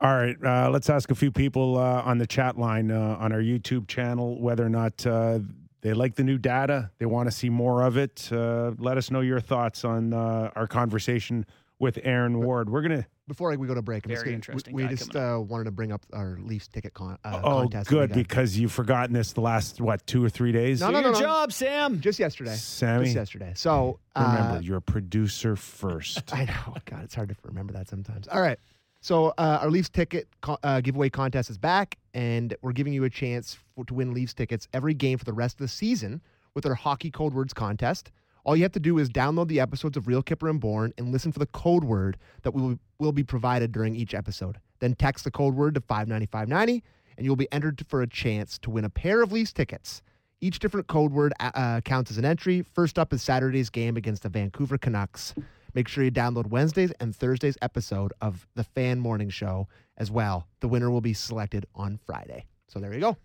[0.00, 3.32] All right, uh, let's ask a few people uh, on the chat line uh, on
[3.32, 5.38] our YouTube channel whether or not uh,
[5.80, 8.28] they like the new data, they want to see more of it.
[8.30, 11.46] Uh, let us know your thoughts on uh, our conversation
[11.78, 12.68] with Aaron Ward.
[12.68, 13.06] We're gonna.
[13.28, 15.64] Before we go to break, I'm just Very gonna- interesting We, we just uh, wanted
[15.64, 17.88] to bring up our Leafs ticket con- uh, oh, contest.
[17.90, 20.80] that we good because you've forgotten this the last what two or three days.
[20.80, 21.24] No, Do no, your no, no.
[21.24, 22.00] job, Sam.
[22.00, 22.54] just yesterday.
[22.54, 23.52] Sammy, Just yesterday.
[23.56, 26.22] So uh, remember you're a producer first.
[26.34, 26.74] I know.
[26.84, 28.28] God, it's hard to remember that sometimes.
[28.28, 28.58] All right.
[29.00, 33.04] So uh, our Leafs ticket co- uh, giveaway contest is back, and we're giving you
[33.04, 36.20] a chance for, to win Leafs tickets every game for the rest of the season
[36.54, 38.10] with our Hockey Code Words contest.
[38.44, 41.10] All you have to do is download the episodes of Real Kyper and Bourne and
[41.10, 44.58] listen for the code word that will, will be provided during each episode.
[44.78, 46.84] Then text the code word to 59590,
[47.16, 50.02] and you'll be entered for a chance to win a pair of Leafs tickets.
[50.40, 52.62] Each different code word uh, uh, counts as an entry.
[52.62, 55.34] First up is Saturday's game against the Vancouver Canucks.
[55.76, 60.48] Make sure you download Wednesday's and Thursday's episode of the Fan Morning Show as well.
[60.60, 62.46] The winner will be selected on Friday.
[62.66, 63.18] So there you go.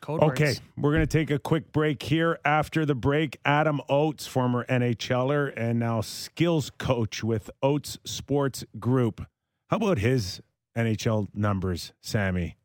[0.00, 0.60] Code Okay, words.
[0.78, 2.38] we're going to take a quick break here.
[2.46, 9.26] After the break, Adam Oates, former NHLer and now skills coach with Oates Sports Group.
[9.68, 10.40] How about his
[10.78, 12.56] NHL numbers, Sammy?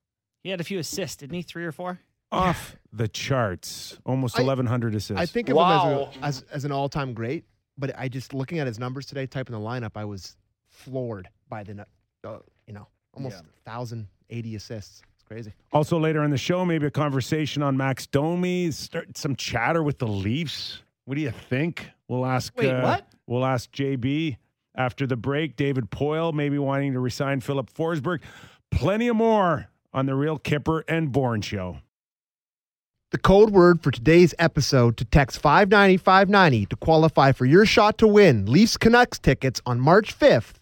[0.42, 1.42] He had a few assists, didn't he?
[1.42, 2.00] Three or four.
[2.32, 3.98] Off the charts.
[4.06, 5.20] Almost I- 1,100 assists.
[5.22, 6.12] I think of Wow.
[6.14, 7.44] him as, a, as, as an all time great,
[7.82, 10.38] but I just looking at his numbers today, typing the lineup, I was
[10.70, 11.86] floored by the,
[12.24, 13.42] uh, you know, almost Yeah.
[13.66, 15.02] 1,080 assists.
[15.16, 15.52] It's crazy.
[15.74, 19.98] Also, later in the show, maybe a conversation on Max Domi, start some chatter with
[20.00, 20.84] the Leafs.
[21.06, 21.90] What do you think?
[22.08, 22.56] We'll ask.
[22.58, 23.08] Wait, uh, what?
[23.28, 24.38] We'll ask JB
[24.76, 25.56] after the break.
[25.56, 28.20] David Poile maybe wanting to resign Filip Forsberg.
[28.70, 31.80] Plenty of more on the Real Kyper and Bourne Show.
[33.12, 37.98] The code word for today's episode to text 590 590 to qualify for your shot
[37.98, 40.54] to win Leafs Canucks tickets on March 5th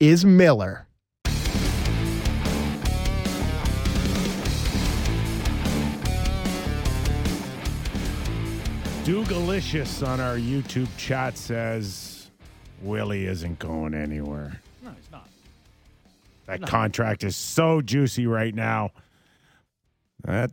[0.00, 0.86] is Miller.
[9.04, 12.30] Dougalicious on our YouTube chat says
[12.80, 14.62] Willie isn't going anywhere.
[14.82, 15.28] No, he's not.
[16.46, 18.92] That contract is so juicy right now.
[20.24, 20.52] That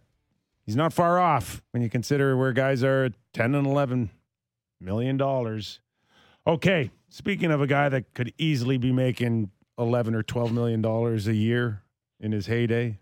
[0.66, 4.10] he's not far off when you consider where guys are at 10 and 11
[4.80, 5.80] million dollars.
[6.48, 11.28] Okay, speaking of a guy that could easily be making 11 or 12 million dollars
[11.28, 11.82] a year
[12.20, 12.98] in his heyday.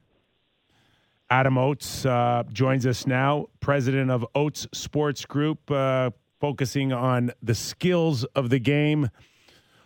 [1.30, 7.56] Adam Oates uh, joins us now, president of Oates Sports Group, uh, focusing on the
[7.56, 9.10] skills of the game.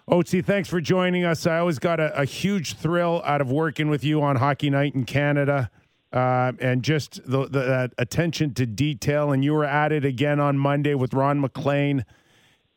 [0.09, 1.45] Oatesy, thanks for joining us.
[1.45, 4.95] I always got a, a huge thrill out of working with you on Hockey Night
[4.95, 5.69] in Canada.
[6.17, 9.31] Uh, and just the, the that attention to detail.
[9.31, 12.05] And you were at it again on Monday with Ron MacLean.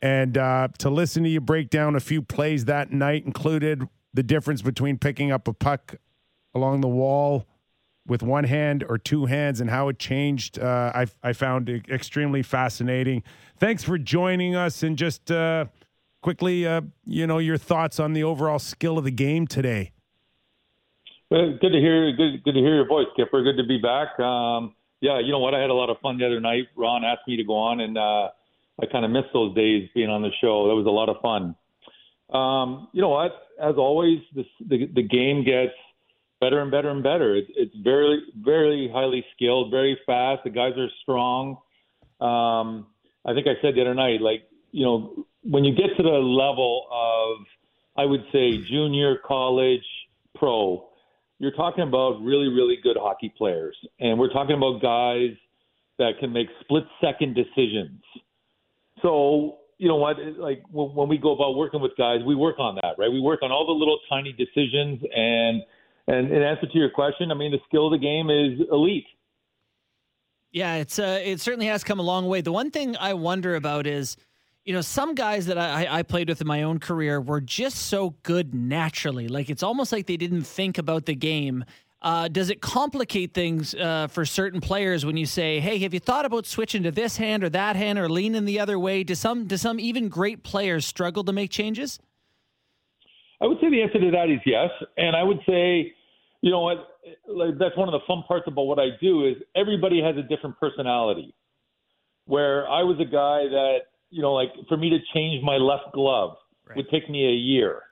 [0.02, 4.22] And uh, to listen to you break down a few plays that night included the
[4.22, 5.96] difference between picking up a puck
[6.54, 7.46] along the wall
[8.06, 10.58] with one hand or two hands and how it changed.
[10.58, 13.22] Uh, I, I found it extremely fascinating.
[13.58, 15.64] Thanks for joining us and just uh,
[16.20, 19.92] quickly, uh, you know, your thoughts on the overall skill of the game today.
[21.30, 22.10] Well, good to hear.
[22.12, 23.44] Good, good to hear your voice, Kyper.
[23.44, 24.18] Good to be back.
[24.18, 25.54] Um, yeah, you know what?
[25.54, 26.64] I had a lot of fun the other night.
[26.76, 28.28] Ron asked me to go on, and uh,
[28.82, 30.66] I kind of missed those days being on the show.
[30.66, 31.54] That was a lot of fun.
[32.36, 33.30] Um, you know what?
[33.62, 35.72] As always, this, the the game gets
[36.40, 37.36] better and better and better.
[37.36, 40.42] It's, it's very, very highly skilled, very fast.
[40.42, 41.58] The guys are strong.
[42.20, 42.86] Um,
[43.24, 46.08] I think I said the other night, like, you know, when you get to the
[46.08, 47.46] level of,
[47.96, 49.84] I would say, junior, college,
[50.34, 50.89] pro,
[51.40, 53.74] you're talking about really, really good hockey players.
[53.98, 55.34] And we're talking about guys
[55.98, 58.02] that can make split second decisions.
[59.02, 62.74] So, you know what, like when we go about working with guys, we work on
[62.76, 63.10] that, right?
[63.10, 65.62] We work on all the little tiny decisions and
[66.06, 69.06] and in answer to your question, I mean, the skill of the game is elite.
[70.50, 72.40] Yeah, it's uh, it certainly has come a long way.
[72.40, 74.16] The one thing I wonder about is,
[74.64, 77.76] you know, some guys that I, I played with in my own career were just
[77.76, 79.28] so good naturally.
[79.28, 81.64] Like it's almost like they didn't think about the game.
[82.02, 86.00] Uh, does it complicate things uh, for certain players when you say, "Hey, have you
[86.00, 89.14] thought about switching to this hand or that hand or leaning the other way?" Do
[89.14, 91.98] some do some even great players struggle to make changes?
[93.42, 95.94] I would say the answer to that is yes, and I would say,
[96.42, 99.36] you know what, like, that's one of the fun parts about what I do is
[99.54, 101.34] everybody has a different personality.
[102.26, 103.78] Where I was a guy that,
[104.10, 106.76] you know, like for me to change my left glove right.
[106.76, 107.82] would take me a year,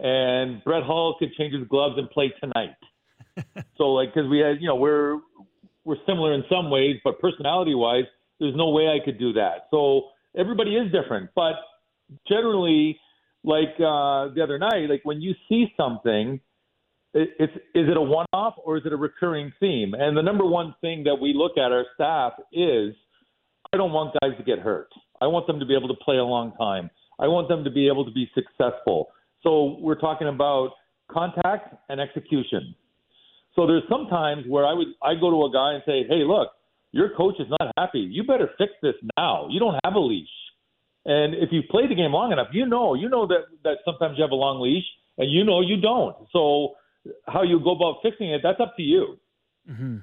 [0.00, 2.76] and Brett Hull could change his gloves and play tonight.
[3.76, 5.18] so like, because we had, you know, we're
[5.84, 8.04] we're similar in some ways, but personality wise,
[8.40, 9.68] there's no way I could do that.
[9.70, 11.54] So everybody is different, but
[12.28, 12.98] generally
[13.44, 16.40] like uh, the other night, like when you see something,
[17.14, 19.94] it, it's is it a one-off or is it a recurring theme?
[19.94, 22.94] And the number one thing that we look at our staff is,
[23.72, 24.88] I don't want guys to get hurt.
[25.20, 26.90] I want them to be able to play a long time.
[27.18, 29.08] I want them to be able to be successful.
[29.42, 30.70] So we're talking about
[31.10, 32.74] contact and execution.
[33.54, 36.50] So there's sometimes where I would I go to a guy and say, "Hey, look,
[36.92, 38.00] your coach is not happy.
[38.00, 39.48] You better fix this now.
[39.48, 40.28] You don't have a leash."
[41.06, 44.18] And if you've played the game long enough, you know, you know that that sometimes
[44.18, 44.84] you have a long leash,
[45.16, 46.16] and you know you don't.
[46.32, 46.74] So
[47.26, 49.18] how you go about fixing it, that's up to you.
[49.70, 49.98] Mm-hmm.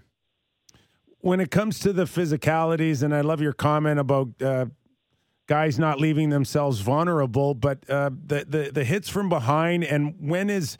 [1.20, 4.66] When it comes to the physicalities, and I love your comment about uh,
[5.48, 10.50] guys not leaving themselves vulnerable, but uh, the, the the hits from behind, and when
[10.50, 10.78] is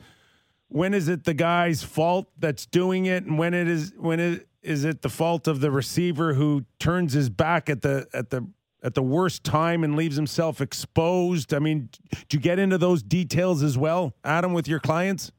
[0.68, 4.48] when is it the guy's fault that's doing it, and when it is when it
[4.62, 8.46] is it the fault of the receiver who turns his back at the at the
[8.82, 11.54] at the worst time and leaves himself exposed?
[11.54, 11.88] I mean,
[12.28, 15.32] do you get into those details as well, Adam, with your clients?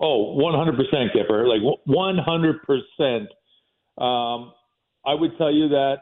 [0.00, 0.76] Oh, 100%
[1.16, 1.48] Kyper.
[1.48, 3.26] Like 100%.
[3.96, 4.52] Um,
[5.06, 5.98] I would tell you that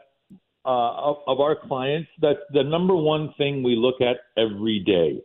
[0.65, 5.21] uh, of, of our clients, that's the number one thing we look at every day.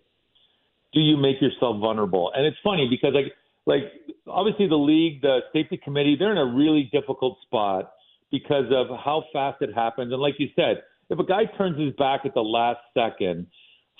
[0.93, 2.33] Do you make yourself vulnerable?
[2.35, 3.33] And it's funny because like
[3.67, 3.93] like
[4.27, 7.93] obviously the league, the safety committee, they're in a really difficult spot
[8.31, 10.13] because of how fast it happens.
[10.13, 13.47] And like you said, if a guy turns his back at the last second,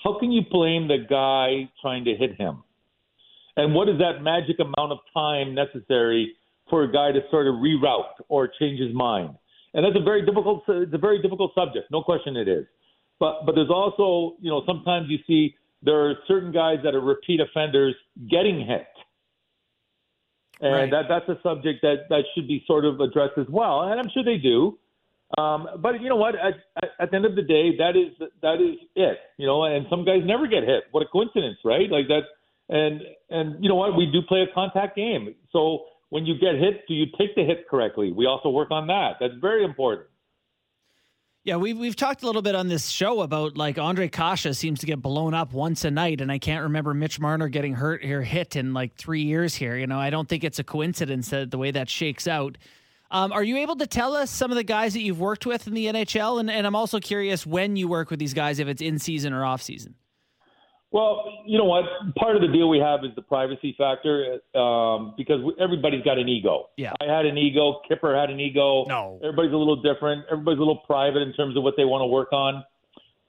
[0.03, 2.63] how can you blame the guy trying to hit him?
[3.57, 6.33] And what is that magic amount of time necessary
[6.69, 9.35] for a guy to sort of reroute or change his mind?
[9.73, 12.65] And that's a very difficult it's a very difficult subject, no question it is.
[13.19, 17.01] But but there's also, you know, sometimes you see there are certain guys that are
[17.01, 17.95] repeat offenders
[18.29, 18.87] getting hit.
[20.61, 20.91] And right.
[20.91, 23.83] that that's a subject that that should be sort of addressed as well.
[23.83, 24.77] And I'm sure they do.
[25.37, 26.35] Um, but you know what?
[26.35, 29.19] At, at, at the end of the day, that is that is it.
[29.37, 30.85] You know, and some guys never get hit.
[30.91, 31.89] What a coincidence, right?
[31.89, 32.23] Like that.
[32.67, 33.95] And and you know what?
[33.95, 35.35] We do play a contact game.
[35.51, 38.11] So when you get hit, do you take the hit correctly?
[38.11, 39.17] We also work on that.
[39.19, 40.07] That's very important.
[41.45, 44.81] Yeah, we've we've talked a little bit on this show about like Ondrej Kase seems
[44.81, 48.03] to get blown up once a night, and I can't remember Mitch Marner getting hurt
[48.03, 49.77] or hit in like three years here.
[49.77, 52.57] You know, I don't think it's a coincidence that the way that shakes out.
[53.11, 55.65] Um, are you able to tell us some of the guys that you've worked with
[55.65, 56.39] in the NHL?
[56.39, 59.33] And, and I'm also curious when you work with these guys, if it's in season
[59.33, 59.95] or off season.
[60.91, 61.85] Well, you know what?
[62.15, 66.27] Part of the deal we have is the privacy factor um, because everybody's got an
[66.27, 66.69] ego.
[66.77, 66.93] Yeah.
[66.99, 67.81] I had an ego.
[67.89, 68.85] Kyper had an ego.
[68.87, 69.19] No.
[69.21, 70.25] Everybody's a little different.
[70.31, 72.63] Everybody's a little private in terms of what they want to work on.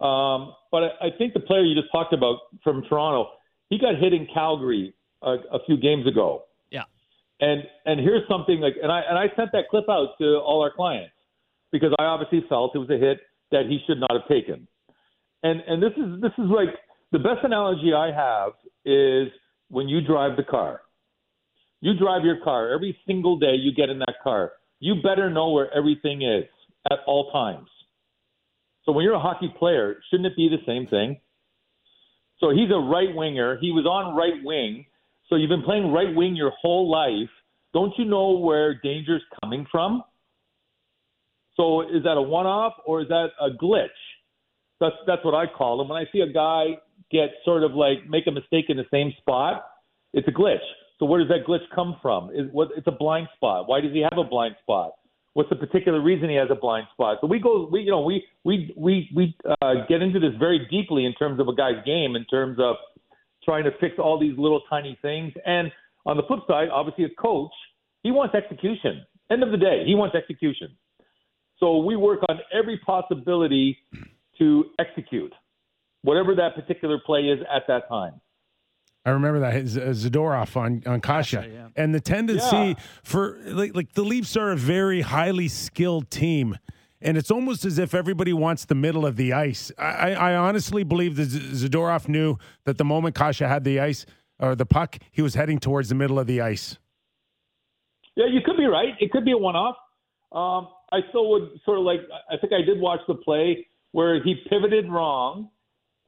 [0.00, 3.28] Um, but I, I think the player you just talked about from Toronto,
[3.68, 6.44] he got hit in Calgary a, a few games ago.
[6.70, 6.84] Yeah.
[7.40, 10.62] And and here's something like, and I and I sent that clip out to all
[10.62, 11.12] our clients
[11.72, 13.20] because I obviously felt it was a hit
[13.50, 14.66] that he should not have taken.
[15.42, 16.70] And and this is this is like
[17.12, 18.52] the best analogy I have
[18.84, 19.28] is
[19.68, 20.82] when you drive the car.
[21.80, 24.52] You drive your car every single day you get in that car.
[24.80, 26.44] You better know where everything is
[26.90, 27.68] at all times.
[28.84, 31.20] So when you're a hockey player, shouldn't it be the same thing?
[32.38, 33.58] So he's a right winger.
[33.60, 34.86] He was on right wing.
[35.28, 37.28] So you've been playing right wing your whole life.
[37.72, 40.02] Don't you know where danger's coming from?
[41.56, 43.88] So is that a one off or is that a glitch?
[44.80, 45.88] That's that's what I call them.
[45.88, 46.78] When I see a guy
[47.10, 49.64] get sort of like make a mistake in the same spot,
[50.12, 50.58] it's a glitch.
[50.98, 52.30] So where does that glitch come from?
[52.30, 53.68] Is what it's a blind spot.
[53.68, 54.92] Why does he have a blind spot?
[55.32, 57.18] What's the particular reason he has a blind spot?
[57.20, 60.66] So we go, we you know, we we we we uh, get into this very
[60.70, 62.76] deeply in terms of a guy's game, in terms of
[63.44, 65.32] trying to fix all these little tiny things.
[65.46, 65.70] And
[66.04, 67.52] on the flip side, obviously, a coach
[68.02, 69.04] he wants execution.
[69.30, 70.76] End of the day, he wants execution.
[71.58, 73.76] So we work on every possibility
[74.38, 75.32] to execute
[76.02, 78.20] whatever that particular play is at that time.
[79.04, 81.68] I remember that Zadorov on on Kase, yeah.
[81.74, 82.74] and the tendency Yeah.
[83.02, 86.58] for like like the Leafs are a very highly skilled team,
[87.00, 89.72] and it's almost as if everybody wants the middle of the ice.
[89.78, 93.80] I, I I honestly believe that Z- Zadorov knew that the moment Kase had the
[93.80, 94.04] ice
[94.38, 96.78] or the puck, he was heading towards the middle of the ice.
[98.16, 98.94] Yeah, you could be right.
[99.00, 99.76] It could be a one-off.
[100.32, 102.00] Um, I still would sort of like.
[102.30, 105.48] I think I did watch the play where he pivoted wrong,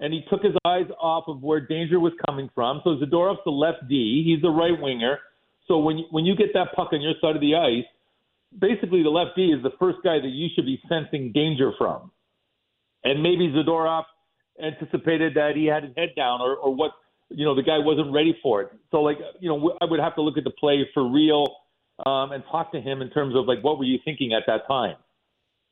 [0.03, 2.81] and he took his eyes off of where danger was coming from.
[2.83, 4.25] So Zadorov's the left D.
[4.27, 5.19] He's the right winger.
[5.69, 7.87] So when when you get that puck on your side of the ice,
[8.59, 12.11] basically the left D is the first guy that you should be sensing danger from.
[13.05, 14.03] And maybe Zadorov
[14.63, 16.91] anticipated that he had his head down, or or what
[17.31, 18.73] you know the guy wasn't ready for it.
[18.91, 21.47] So like you know I would have to look at the play for real
[22.05, 24.67] um, and talk to him in terms of like what were you thinking at that
[24.67, 24.97] time.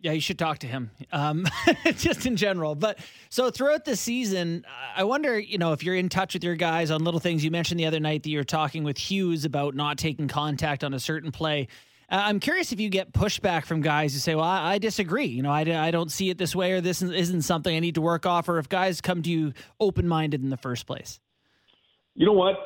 [0.03, 1.47] Yeah, you should talk to him, um,
[1.97, 2.75] just in general.
[2.75, 4.65] But so throughout the season,
[4.97, 7.45] I wonder, you know, if you're in touch with your guys on little things.
[7.45, 10.95] You mentioned the other night that you're talking with Hughes about not taking contact on
[10.95, 11.69] a certain play.
[12.11, 15.27] Uh, I'm curious if you get pushback from guys who say, "Well, I, I disagree.
[15.27, 17.97] You know, I, I don't see it this way, or this isn't something I need
[17.97, 21.21] to work off." Or if guys come to you open minded in the first place.
[22.15, 22.57] You know what?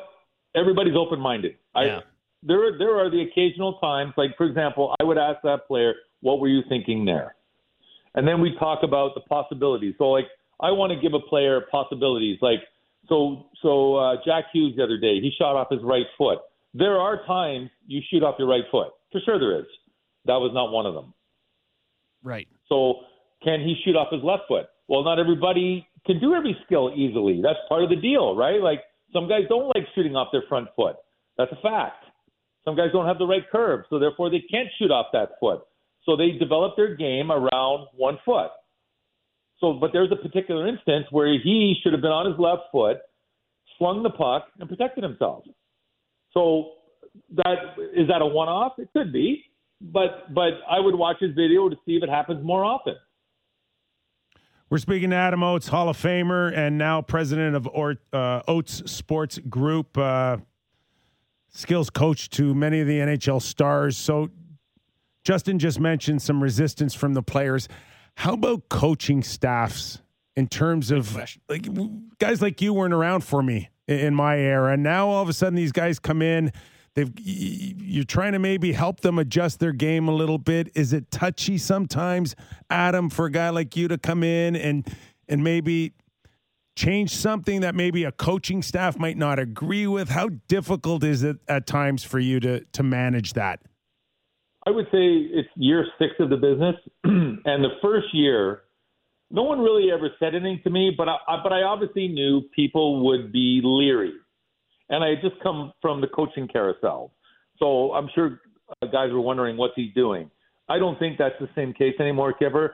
[0.55, 1.55] Everybody's open minded.
[1.75, 1.97] Yeah.
[1.97, 2.01] I
[2.45, 5.95] there are, there are the occasional times, like for example, I would ask that player,
[6.25, 7.35] "What were you thinking there?"
[8.15, 9.93] And then we talk about the possibilities.
[9.99, 10.25] So like
[10.59, 12.39] I want to give a player possibilities.
[12.41, 12.61] Like
[13.07, 16.39] so so uh, Jack Hughes the other day, he shot off his right foot.
[16.73, 18.89] There are times you shoot off your right foot.
[19.11, 19.67] For sure there is.
[20.25, 21.13] That was not one of them.
[22.23, 22.47] Right.
[22.67, 23.01] So
[23.43, 24.65] can he shoot off his left foot?
[24.87, 27.41] Well, not everybody can do every skill easily.
[27.41, 28.61] That's part of the deal, right?
[28.61, 28.81] Like
[29.13, 30.95] some guys don't like shooting off their front foot.
[31.37, 32.05] That's a fact.
[32.63, 35.61] Some guys don't have the right curve, so therefore they can't shoot off that foot.
[36.05, 38.51] So they develop their game around one foot.
[39.59, 42.97] So, but there's a particular instance where he should have been on his left foot,
[43.77, 45.43] slung the puck, and protected himself.
[46.33, 46.71] So
[47.35, 48.73] that is that a one-off?
[48.77, 49.43] It could be,
[49.81, 52.95] but but I would watch his video to see if it happens more often.
[54.69, 58.91] We're speaking to Adam Oates, Hall of Famer, and now president of or, uh, Oates
[58.91, 60.37] Sports Group, uh,
[61.49, 63.95] skills coach to many of the NHL stars.
[63.95, 64.29] So,
[65.25, 67.67] Justin just mentioned some resistance from the players.
[68.15, 70.01] How about coaching staffs
[70.35, 71.15] in terms of
[71.49, 71.67] like
[72.19, 75.33] guys like you weren't around for me in my era, and now all of a
[75.33, 76.51] sudden these guys come in.
[76.93, 80.69] They've you're trying to maybe help them adjust their game a little bit.
[80.75, 82.35] Is it touchy sometimes,
[82.69, 84.87] Adam, for a guy like you to come in and
[85.27, 85.93] and maybe
[86.77, 90.09] change something that maybe a coaching staff might not agree with?
[90.09, 93.59] How difficult is it at times for you to to manage that?
[94.67, 98.61] I would say it's year six of the business, and the first year,
[99.29, 103.05] no one really ever said anything to me, but I, but I obviously knew people
[103.05, 104.13] would be leery,
[104.89, 107.11] and I had just come from the coaching carousel,
[107.57, 108.41] so I'm sure
[108.81, 110.31] uh, guys were wondering what's he doing.
[110.67, 112.69] I don't think that's the same case anymore, Kyper.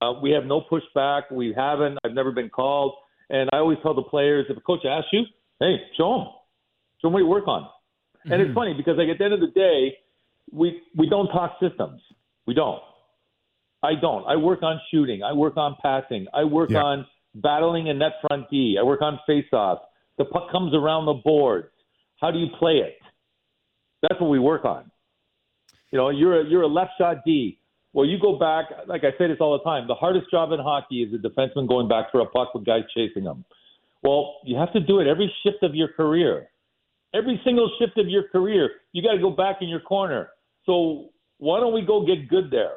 [0.00, 1.22] Uh, we have no pushback.
[1.30, 1.98] We haven't.
[2.04, 2.94] I've never been called,
[3.28, 5.24] and I always tell the players if a coach asks you,
[5.60, 6.26] hey, show him,
[7.00, 7.62] show him what you work on.
[7.62, 8.32] Mm-hmm.
[8.32, 8.54] And it's mm-hmm.
[8.54, 9.96] funny because like at the end of the day
[10.52, 12.00] we we don't talk systems.
[12.46, 12.80] We don't.
[13.82, 14.24] I don't.
[14.26, 15.22] I work on shooting.
[15.22, 16.26] I work on passing.
[16.32, 16.82] I work yeah.
[16.82, 18.76] on battling a net front D.
[18.80, 19.78] I work on faceoff.
[20.18, 21.68] The puck comes around the boards.
[22.20, 22.96] How do you play it?
[24.02, 24.90] That's what we work on.
[25.90, 27.58] You know, you're a, you're a left shot D.
[27.92, 28.66] Well, you go back.
[28.86, 29.86] Like I say this all the time.
[29.86, 32.82] The hardest job in hockey is a defenseman going back for a puck with guys
[32.94, 33.44] chasing them.
[34.02, 36.48] Well, you have to do it every shift of your career.
[37.14, 40.30] Every single shift of your career, you got to go back in your corner.
[40.66, 42.72] So why don't we go get good there?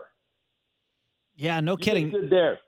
[1.36, 2.10] Yeah, no you kidding.
[2.10, 2.60] Good there.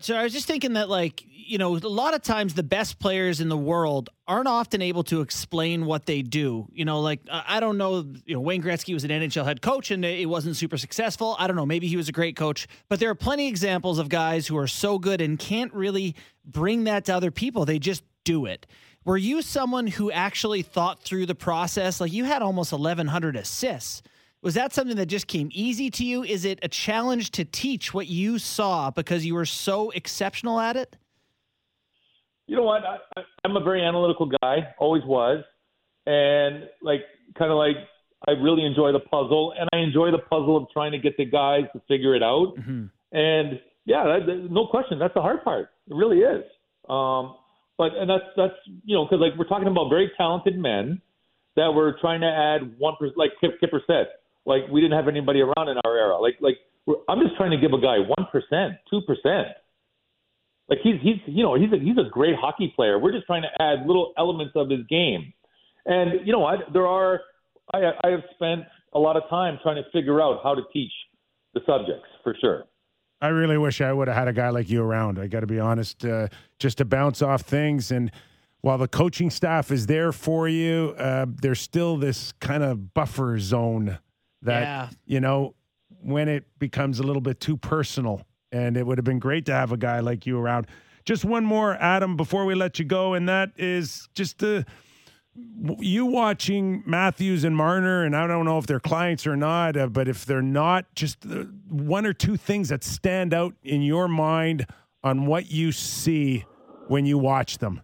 [0.00, 2.98] so I was just thinking that, like, you know, a lot of times the best
[2.98, 6.68] players in the world aren't often able to explain what they do.
[6.72, 9.90] You know, like I don't know, you know, Wayne Gretzky was an NHL head coach
[9.90, 11.36] and it wasn't super successful.
[11.38, 13.98] I don't know, maybe he was a great coach, but there are plenty of examples
[13.98, 17.64] of guys who are so good and can't really bring that to other people.
[17.64, 18.66] They just do it.
[19.04, 22.00] Were you someone who actually thought through the process?
[22.00, 24.02] Like you had almost 1,100 assists.
[24.42, 26.22] Was that something that just came easy to you?
[26.22, 30.76] Is it a challenge to teach what you saw because you were so exceptional at
[30.76, 30.96] it?
[32.46, 32.82] You know what?
[32.84, 35.44] I, I'm a very analytical guy, always was.
[36.06, 37.00] And like,
[37.36, 37.76] kind of like,
[38.26, 41.24] I really enjoy the puzzle, and I enjoy the puzzle of trying to get the
[41.24, 42.54] guys to figure it out.
[42.58, 42.86] Mm-hmm.
[43.16, 45.70] And yeah, that, no question, that's the hard part.
[45.88, 46.44] It really is.
[46.88, 47.36] Um,
[47.78, 51.00] but and that's that's you know because like we're talking about very talented men
[51.56, 53.16] that were trying to add one percent.
[53.16, 54.08] Like Kip, Kyper said,
[54.44, 56.18] like we didn't have anybody around in our era.
[56.18, 56.58] Like like
[57.08, 59.54] I'm just trying to give a guy one percent, two percent.
[60.68, 62.98] Like he's he's you know he's a, he's a great hockey player.
[62.98, 65.32] We're just trying to add little elements of his game.
[65.86, 66.72] And you know what?
[66.72, 67.20] There are
[67.72, 68.62] I I have spent
[68.92, 70.92] a lot of time trying to figure out how to teach
[71.54, 72.64] the subjects for sure.
[73.20, 75.18] I really wish I would have had a guy like you around.
[75.18, 77.90] I got to be honest, uh, just to bounce off things.
[77.90, 78.12] And
[78.60, 83.38] while the coaching staff is there for you, uh, there's still this kind of buffer
[83.38, 83.98] zone
[84.42, 84.88] that, yeah.
[85.04, 85.54] you know,
[86.00, 88.22] when it becomes a little bit too personal.
[88.52, 90.68] And it would have been great to have a guy like you around.
[91.04, 93.14] Just one more, Adam, before we let you go.
[93.14, 94.64] And that is just to
[95.80, 99.86] you watching Matthews and Marner, and I don't know if they're clients or not, uh,
[99.88, 104.08] but if they're not, just uh, one or two things that stand out in your
[104.08, 104.66] mind
[105.02, 106.44] on what you see
[106.86, 107.82] when you watch them.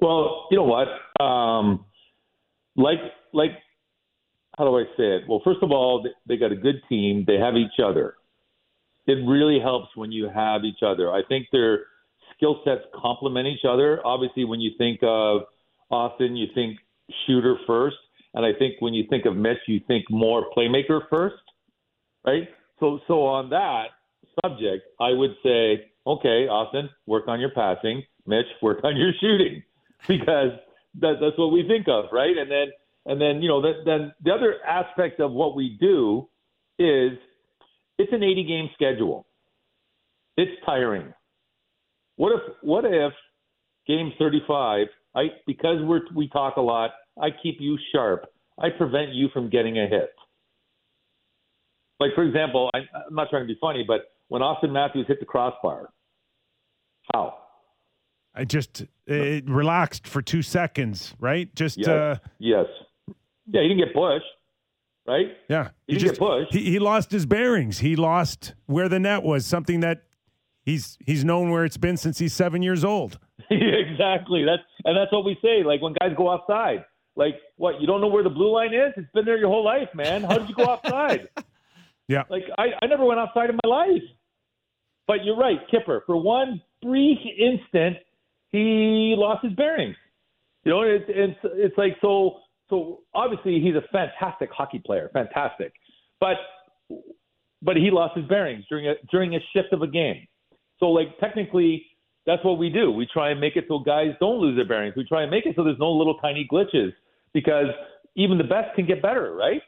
[0.00, 1.22] Well, you know what?
[1.22, 1.84] Um,
[2.76, 2.98] like,
[3.32, 3.50] like,
[4.56, 5.22] how do I say it?
[5.28, 7.24] Well, first of all, they got a good team.
[7.26, 8.14] They have each other.
[9.06, 11.10] It really helps when you have each other.
[11.10, 11.86] I think their
[12.42, 14.04] skill sets complement each other.
[14.04, 15.42] Obviously, when you think of
[15.90, 16.78] Austin, you think
[17.26, 17.96] shooter first.
[18.34, 21.42] And I think when you think of Mitch, you think more playmaker first,
[22.26, 22.48] right?
[22.80, 23.88] So, so on that
[24.42, 28.02] subject, I would say, okay, Austin, work on your passing.
[28.26, 29.62] Mitch, work on your shooting,
[30.08, 30.52] because
[31.00, 32.36] that, that's what we think of, right?
[32.36, 32.66] And then,
[33.04, 36.28] and then, you know, then the other aspect of what we do
[36.78, 37.18] is
[37.98, 39.26] it's an 80 game schedule.
[40.36, 41.12] It's tiring.
[42.16, 43.12] What if, what if
[43.86, 46.90] game 35 I because we're we talk a lot.
[47.20, 48.26] I keep you sharp.
[48.58, 50.10] I prevent you from getting a hit.
[52.00, 55.20] Like for example, I, I'm not trying to be funny, but when Austin Matthews hit
[55.20, 55.90] the crossbar,
[57.12, 57.38] how?
[58.34, 61.54] I just it relaxed for two seconds, right?
[61.54, 61.88] Just yes.
[61.88, 62.66] uh, yes,
[63.46, 63.60] yeah.
[63.60, 64.24] He didn't get pushed,
[65.06, 65.26] right?
[65.50, 66.54] Yeah, he, he didn't just, get pushed.
[66.54, 67.80] He, he lost his bearings.
[67.80, 69.44] He lost where the net was.
[69.44, 70.04] Something that
[70.62, 73.18] he's he's known where it's been since he's seven years old.
[73.50, 74.44] exactly.
[74.44, 75.62] That's and that's what we say.
[75.64, 76.84] Like when guys go offside,
[77.16, 78.92] like what you don't know where the blue line is?
[78.96, 80.22] It's been there your whole life, man.
[80.22, 81.28] How did you go offside?
[82.08, 82.24] yeah.
[82.30, 84.02] Like I, I never went offside in my life.
[85.06, 86.00] But you're right, Kyper.
[86.06, 87.96] For one brief instant,
[88.50, 89.96] he lost his bearings.
[90.64, 92.38] You know, it's it's it's like so.
[92.70, 95.74] So obviously he's a fantastic hockey player, fantastic.
[96.20, 96.36] But
[97.60, 100.26] but he lost his bearings during a during a shift of a game.
[100.82, 101.86] So like technically
[102.26, 102.90] that's what we do.
[102.90, 104.94] We try and make it so guys don't lose their bearings.
[104.96, 106.92] We try and make it so there's no little tiny glitches
[107.32, 107.66] because
[108.16, 109.62] even the best can get better, right?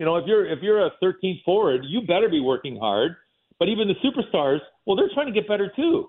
[0.00, 3.12] You know, if you're if you're a 13th forward, you better be working hard.
[3.60, 6.08] But even the superstars, well, they're trying to get better too.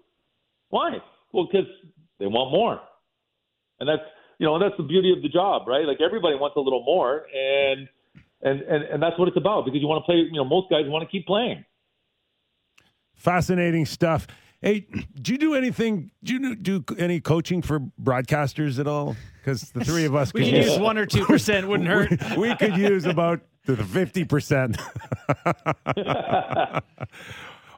[0.70, 0.98] Why?
[1.32, 1.68] Well, because
[2.20, 2.82] they want more,
[3.80, 4.02] and that's
[4.40, 5.86] you know, that's the beauty of the job, right?
[5.86, 7.88] Like everybody wants a little more, and
[8.42, 10.18] and and and that's what it's about because you want to play.
[10.18, 11.64] You know, most guys want to keep playing.
[13.16, 14.28] Fascinating stuff.
[14.62, 14.88] Hey,
[15.22, 16.12] do you do anything?
[16.24, 19.16] Do you do any coaching for broadcasters at all?
[19.40, 21.88] Because the three of us We could could use, use one or two percent, wouldn't
[21.90, 22.10] hurt.
[22.38, 24.78] we, we could use about the fifty percent.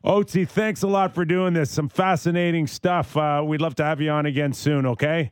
[0.05, 1.69] Oatsy, thanks a lot for doing this.
[1.71, 3.17] Some fascinating stuff.
[3.17, 4.85] Uh, we'd love to have you on again soon.
[4.85, 5.31] Okay,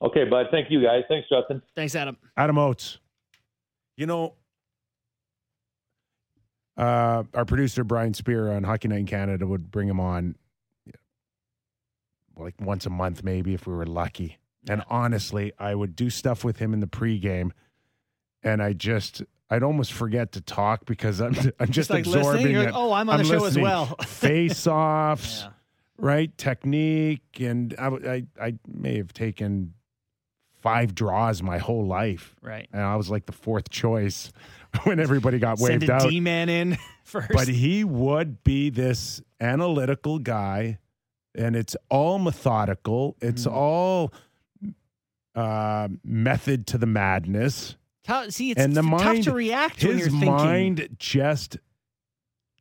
[0.00, 0.46] Okay, bud.
[0.52, 1.02] Thank you, guys.
[1.08, 1.60] Thanks, Justin.
[1.74, 2.16] Thanks, Adam.
[2.36, 2.98] Adam Oates.
[3.96, 4.34] You know,
[6.78, 10.36] uh, our producer Brian Spear on Hockey Night in Canada would bring him on
[12.36, 14.38] like once a month, maybe if we were lucky.
[14.68, 17.50] And honestly, I would do stuff with him in the pregame,
[18.42, 22.54] and I just I'd almost forget to talk because I'm I'm just, like absorbing.
[22.54, 23.86] Like, oh, I'm on the show as well.
[24.06, 25.48] Face offs, Yeah.
[25.96, 26.38] right?
[26.38, 29.74] Technique, and I, I I may have taken
[30.60, 32.68] five draws my whole life, Right.
[32.72, 34.32] and I was like the fourth choice
[34.84, 36.08] when everybody got Send waved out.
[36.10, 37.30] D man in first.
[37.32, 40.78] But he would be this analytical guy,
[41.34, 43.16] and it's all methodical.
[43.20, 43.56] It's Mm-hmm.
[43.56, 44.12] all
[45.34, 47.76] uh, method to the madness.
[48.06, 50.34] How- see, it's and the tough mind, to react when his you're thinking.
[50.34, 51.58] mind just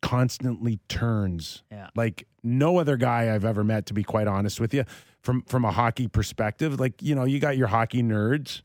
[0.02, 1.64] constantly turns.
[1.72, 1.90] Yeah.
[1.96, 4.84] Like no other guy I've ever met, to be quite honest with you,
[5.28, 6.80] from from a hockey perspective.
[6.80, 8.62] Like you know, you got your hockey nerds,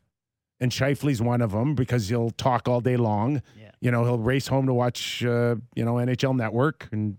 [0.61, 3.41] and Shifley's one of them because he'll talk all day long.
[3.59, 3.71] Yeah.
[3.81, 7.17] You know, he'll race home to watch uh, you know NHL Network and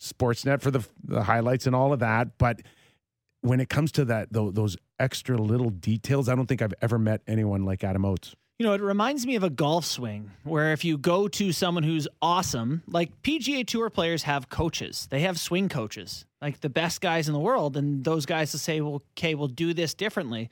[0.00, 2.60] Sportsnet for the, the highlights and all of that, but.
[3.42, 6.98] When it comes to that, tho- those extra little details, I don't think I've ever
[6.98, 8.36] met anyone like Adam Oates.
[8.58, 11.82] You know, it reminds me of a golf swing where if you go to someone
[11.82, 17.00] who's awesome, like PGA Tour players have coaches, they have swing coaches, like the best
[17.00, 17.76] guys in the world.
[17.76, 20.50] And those guys will say, well, okay, we'll do this differently.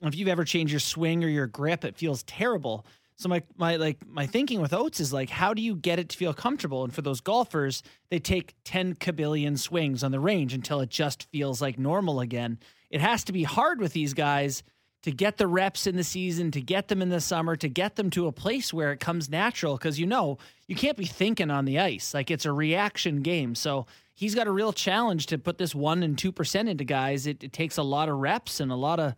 [0.00, 2.86] If you've ever changed your swing or your grip, it feels terrible.
[3.16, 6.08] So my my like my thinking with Oates is like, how do you get it
[6.10, 6.84] to feel comfortable?
[6.84, 11.24] And for those golfers, they take ten kabillion swings on the range until it just
[11.32, 12.60] feels like normal again.
[12.90, 14.62] It has to be hard with these guys
[15.02, 17.96] to get the reps in the season, to get them in the summer, to get
[17.96, 19.76] them to a place where it comes natural.
[19.76, 23.56] Because you know you can't be thinking on the ice like it's a reaction game.
[23.56, 23.86] So
[24.18, 27.26] he's got a real challenge to put this one and two percent into guys.
[27.28, 29.14] It, it takes a lot of reps and a lot of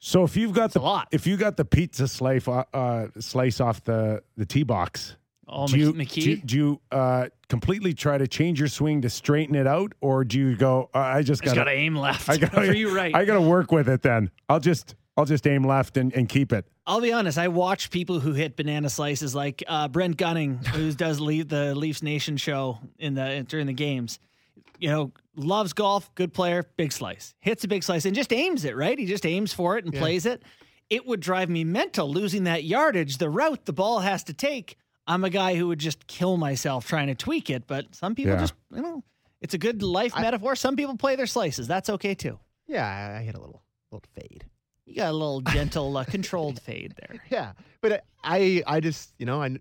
[0.00, 1.08] So if you've got the lot.
[1.12, 5.16] if you got the pizza slice uh, slice off the the tee box,
[5.46, 6.22] oh do you, McKee.
[6.22, 9.92] do you, do you uh, completely try to change your swing to straighten it out,
[10.00, 10.90] or do you go?
[10.92, 12.28] Uh, I just got to aim left.
[12.28, 13.14] I got for you, right?
[13.14, 14.02] I got to work with it.
[14.02, 16.66] Then I'll just I'll just aim left and, and keep it.
[16.86, 17.38] I'll be honest.
[17.38, 21.74] I watch people who hit banana slices, like uh, Brent Gunning, who does lead the
[21.74, 24.18] Leafs Nation show in the during the games.
[24.80, 28.64] You know, loves golf, good player, big slice, hits a big slice, and just aims
[28.64, 28.76] it.
[28.76, 30.00] Right, he just aims for it and Yeah.
[30.00, 30.42] plays it.
[30.90, 34.76] It would drive me mental losing that yardage, the route the ball has to take.
[35.06, 38.32] I'm a guy who would just kill myself trying to tweak it, but some people
[38.32, 38.40] Yeah.
[38.40, 39.04] just, you know,
[39.40, 40.56] it's a good life metaphor.
[40.56, 41.68] Some people play their slices.
[41.68, 42.38] That's okay too.
[42.66, 43.62] Yeah, I- I hit a little
[43.92, 44.44] little fade.
[44.86, 47.20] You got a little gentle, uh, controlled fade there.
[47.30, 49.56] Yeah, but I I just you know I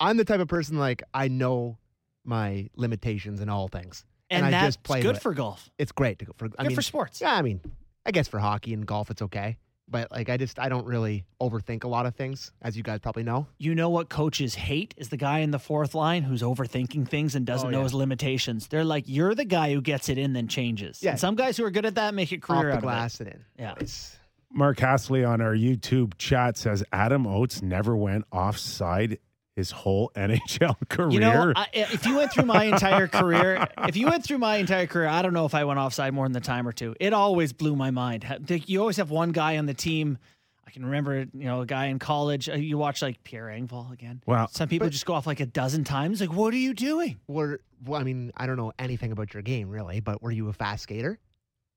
[0.00, 1.78] I'm the type of person like I know
[2.24, 5.22] my limitations in all things, And, I that's just play good it.
[5.22, 5.70] for golf.
[5.78, 6.46] It's great to go for.
[6.58, 7.20] I Good mean, for sports.
[7.20, 7.60] yeah, I mean,
[8.04, 9.56] I guess for hockey and golf it's okay,
[9.88, 12.98] but like I just I don't really overthink a lot of things, as you guys
[13.00, 13.46] probably know.
[13.58, 17.34] You know what coaches hate is the guy in the fourth line who's overthinking things
[17.34, 17.84] and doesn't Oh, know yeah.
[17.84, 18.66] his limitations.
[18.66, 21.02] They're like, you're the guy who gets it in then changes.
[21.02, 21.12] Yeah.
[21.12, 23.20] And some guys who are good at that make a Off career the out glass
[23.20, 23.44] and in.
[23.58, 23.74] Yeah.
[23.80, 24.16] It's,
[24.52, 29.18] Mark Hasley on our YouTube chat says Adam Oates never went offside
[29.54, 31.10] his whole NHL career.
[31.10, 34.56] You know, I, if you went through my entire career, if you went through my
[34.56, 36.94] entire career, I don't know if I went offside more than a time or two.
[37.00, 38.24] It always blew my mind.
[38.66, 40.18] You always have one guy on the team.
[40.66, 42.48] I can remember, you know, a guy in college.
[42.50, 44.20] uh, You watch like Pierre Engvall again.
[44.26, 44.48] Wow.
[44.50, 46.20] Some people But- just go off like a dozen times.
[46.20, 47.18] Like, what are you doing?
[47.26, 50.48] were well, I mean I don't know anything about your game really, but were you
[50.48, 51.18] a fast skater?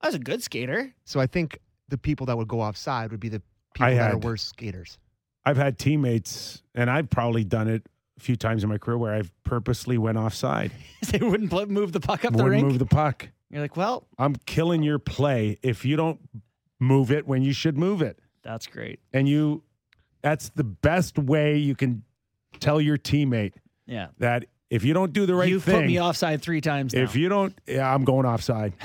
[0.01, 0.93] I was a good skater.
[1.05, 1.59] So I think
[1.89, 3.41] the people that would go offside would be the
[3.73, 4.97] people I that are worse skaters.
[5.45, 7.87] I've had teammates, and I've probably done it
[8.17, 10.71] a few times in my career where I've purposely went offside,
[11.11, 12.67] they wouldn't move the puck up the wouldn't rink.
[12.67, 13.29] move the puck.
[13.49, 16.19] You're like, well, I'm killing your play if you don't
[16.79, 18.19] move it when you should move it.
[18.43, 18.99] that's great.
[19.13, 19.63] And you,
[20.21, 22.03] that's the best way you can
[22.59, 23.53] tell your teammate
[23.87, 24.07] Yeah.
[24.19, 26.93] that if you don't do the right You've thing, you put me offside three times
[26.93, 27.01] now.
[27.01, 28.73] if you don't, yeah, I'm going offside.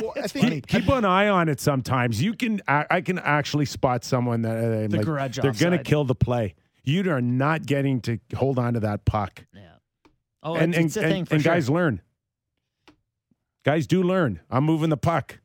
[0.00, 1.60] Well, I keep, keep an eye on it.
[1.60, 2.60] Sometimes you can.
[2.66, 6.04] I, I can actually spot someone that uh, The like, grudge they're going to kill
[6.04, 6.54] the play.
[6.84, 9.44] You are not getting to hold on to that puck.
[9.54, 9.60] yeah.
[10.42, 11.52] Oh, and it's, and, it's a and- thing for and sure.
[11.54, 12.00] guys learn.
[13.64, 14.40] Guys do learn.
[14.50, 15.38] I'm moving the puck.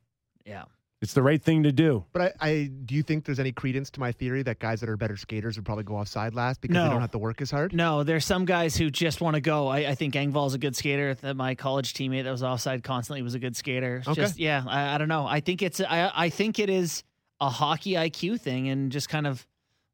[0.45, 0.63] yeah.
[1.01, 2.05] It's the right thing to do.
[2.11, 4.89] But I, I do you think there's any credence to my theory that guys that
[4.89, 7.51] are better skaters would probably go offside last because they don't have to work as
[7.51, 7.71] hard?
[7.73, 9.67] No, there's some guys who just want to go.
[9.67, 11.13] I, I think Engvall's a good skater.
[11.13, 14.01] That my college teammate that was offside constantly was a good skater.
[14.07, 14.13] Okay.
[14.21, 15.27] Just yeah, I, I don't know.
[15.27, 17.03] I think it's I I think it is
[17.39, 19.45] a hockey IQ thing and just kind of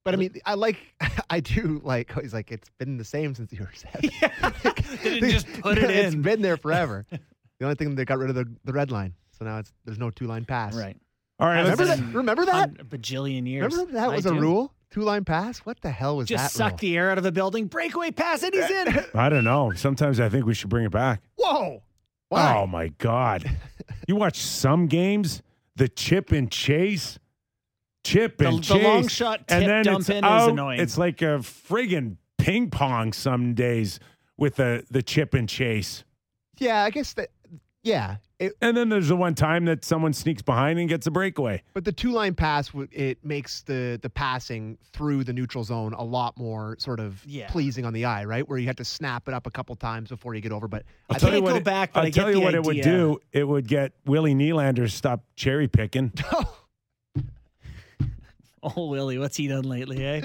[0.06, 0.78] But I mean, I like,
[1.30, 2.16] I do like.
[2.16, 4.10] Oh, he's like, it's been the same since you were seven.
[5.04, 6.22] They didn't just put it It's in.
[6.22, 7.06] been there forever.
[7.12, 7.20] the
[7.66, 10.10] only thing they got rid of the, the red line, so now it's there's no
[10.10, 10.76] two line pass.
[10.76, 10.98] right.
[11.40, 12.00] All right, Remember that?
[12.14, 12.54] Remember that?
[12.54, 13.72] hun- bajillion years.
[13.74, 14.40] Remember that was a do.
[14.40, 14.74] rule?
[14.92, 15.60] Two line pass?
[15.60, 16.36] What the hell was that?
[16.36, 16.58] Just that?
[16.58, 16.78] suck rule?
[16.78, 19.04] the air out of the building, breakaway pass, and he's in.
[19.16, 19.72] I don't know.
[19.76, 21.22] Sometimes I think we should bring it back.
[21.36, 21.82] Whoa!
[22.30, 22.56] Why?
[22.58, 23.50] Oh my God!
[24.08, 25.42] you watch some games,
[25.76, 27.18] the chip and chase,
[28.06, 30.80] chip The- and the chase, long shot and tip then dump it's in is annoying.
[30.80, 34.00] It's like a friggin' ping pong some days
[34.38, 36.04] with the the chip and chase.
[36.60, 37.32] Yeah, I guess that.
[37.86, 41.12] Yeah, it, And then there's the one time that someone sneaks behind and gets a
[41.12, 41.62] breakaway.
[41.74, 46.02] but the two line pass it makes the the passing through the neutral zone a
[46.04, 47.48] lot more sort of Yeah.
[47.50, 48.48] pleasing on the eye, right?
[48.48, 50.70] Where you have to snap it up a couple times before you get over.
[50.70, 52.36] But I'll I tell you can't what go it- back, but I'll I tell get
[52.36, 53.20] you the what it would do.
[53.34, 56.14] It would get Willie Nylander to stop cherry picking.
[58.66, 60.22] Oh, Willie, what's he done lately, eh?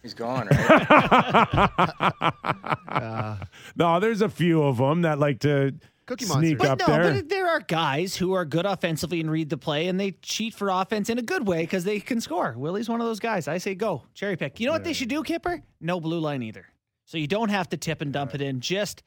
[0.00, 0.88] He's gone, right?
[2.88, 3.36] uh,
[3.76, 5.74] no, there's a few of them that like to
[6.06, 6.66] Cookie sneak Monster.
[6.72, 7.14] up But no, there.
[7.14, 10.52] but there are guys who are good offensively and read the play, and they cheat
[10.54, 12.54] for offense in a good way because they can score.
[12.56, 13.46] Willie's one of those guys.
[13.48, 14.58] I say go cherry pick.
[14.60, 15.62] You know what they should do, Kyper?
[15.80, 16.66] No blue line either.
[17.04, 18.60] So you don't have to tip and dump it in.
[18.60, 19.02] Just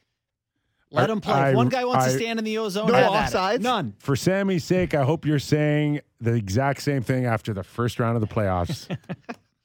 [0.91, 1.33] let I- them play.
[1.33, 3.35] I- if one guy wants I- to stand in the ozone, No have at it.
[3.35, 3.61] offsides?
[3.61, 3.93] None.
[3.99, 8.15] For Sammy's sake, I hope you're saying the exact same thing after the first round
[8.15, 8.87] of the playoffs.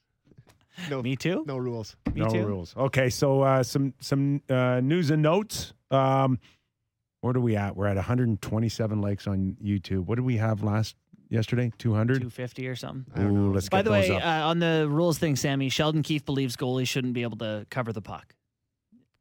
[0.89, 1.43] no, Me too.
[1.47, 1.95] no rules.
[2.13, 2.45] Me no too.
[2.45, 2.75] rules.
[2.75, 5.73] Okay, so uh, some some uh, news and notes.
[5.91, 6.39] Um,
[7.21, 7.75] what are we at?
[7.75, 10.05] We're at 127 likes on YouTube.
[10.05, 10.95] What did we have last
[11.29, 11.71] yesterday?
[11.77, 12.21] 200.
[12.21, 13.23] Two fifty or something.
[13.23, 14.25] Ooh, let's By get the those way, up.
[14.25, 17.93] uh, on the rules thing, Sammy Sheldon Keefe believes goalies shouldn't be able to cover
[17.93, 18.35] the puck.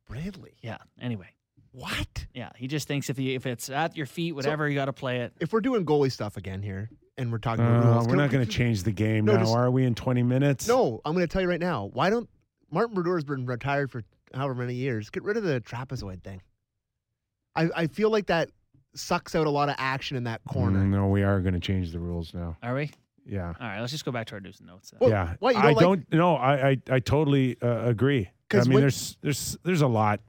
[0.08, 0.56] Really?
[0.60, 0.78] Yeah.
[1.00, 1.28] Anyway,
[1.72, 2.26] What?
[2.34, 4.92] yeah, he just thinks if you if it's at your feet, whatever, you got to
[4.92, 5.32] play it.
[5.40, 8.16] If we're doing goalie stuff again here, and we're talking Uh, about rules, we're can-
[8.18, 9.84] not going to change the game No, now, just- are we?
[9.84, 10.66] In 20 minutes?
[10.66, 11.90] No, I'm going to tell you right now.
[11.92, 12.28] Why don't
[12.72, 14.02] Martin Brodeur has been retired for
[14.34, 15.10] however many years?
[15.10, 16.40] Get rid of the trapezoid thing.
[17.56, 18.50] I, I feel like that
[18.94, 20.80] sucks out a lot of action in that corner.
[20.80, 22.56] Mm, no, we are going to change the rules now.
[22.62, 22.90] Are we?
[23.26, 23.46] Yeah.
[23.60, 24.90] All right, let's just go back to our news and notes.
[24.90, 24.98] Then.
[25.00, 26.12] Well, yeah, what, you I don't like- don't.
[26.12, 28.28] No, I, I, I totally uh, agree.
[28.52, 30.20] I mean, when- there's, there's, there's a lot.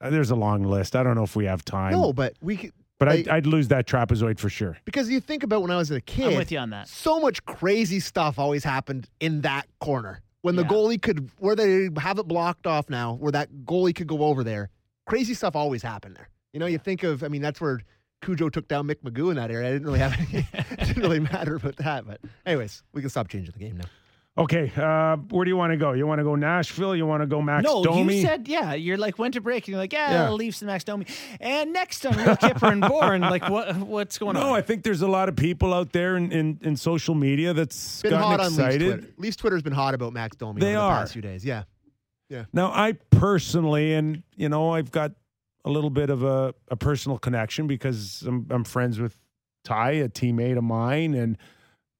[0.00, 0.94] Uh, There's a long list.
[0.94, 1.90] I don't know if we have time.
[1.90, 4.78] No, but we could, but like- I'd, I'd lose that trapezoid for sure.
[4.84, 6.26] because you think about when I was a kid.
[6.32, 6.86] I'm with you on that.
[6.88, 10.68] So much crazy stuff always happened in that corner when the Yeah.
[10.68, 14.44] goalie could, where they have it blocked off now, where that goalie could go over
[14.44, 14.70] there.
[15.08, 16.28] Crazy stuff always happened there.
[16.52, 17.80] You know, you think of, I mean, that's where
[18.22, 19.68] Cujo took down Mick Magoo in that area.
[19.68, 22.06] I didn't really have any, it didn't really matter about that.
[22.06, 23.86] But, anyways, we can stop changing the game now.
[24.36, 25.94] Okay, uh, where do you want to go?
[25.94, 26.94] You want to go Nashville?
[26.94, 28.18] You want to go Max no, Domi?
[28.18, 28.72] you said yeah.
[28.72, 30.30] You're like went to break, and you're like yeah, Yeah.
[30.30, 31.06] Leafs and Max Domi.
[31.40, 34.42] And next on Real Kyper and Bourne, like what what's going on?
[34.44, 37.52] no, I think there's a lot of people out there in, in, in social media
[37.52, 38.92] that's Been gotten hot on Leafs excited.
[39.00, 39.14] Twitter.
[39.16, 41.00] Leafs Twitter's been hot about Max Domi They the are.
[41.00, 41.44] past few days.
[41.44, 41.64] Yeah.
[42.52, 45.12] Now, I personally, and you know, I've got
[45.64, 49.18] a little bit of a, a personal connection because I'm, I'm friends with
[49.64, 51.36] Ty, a teammate of mine, and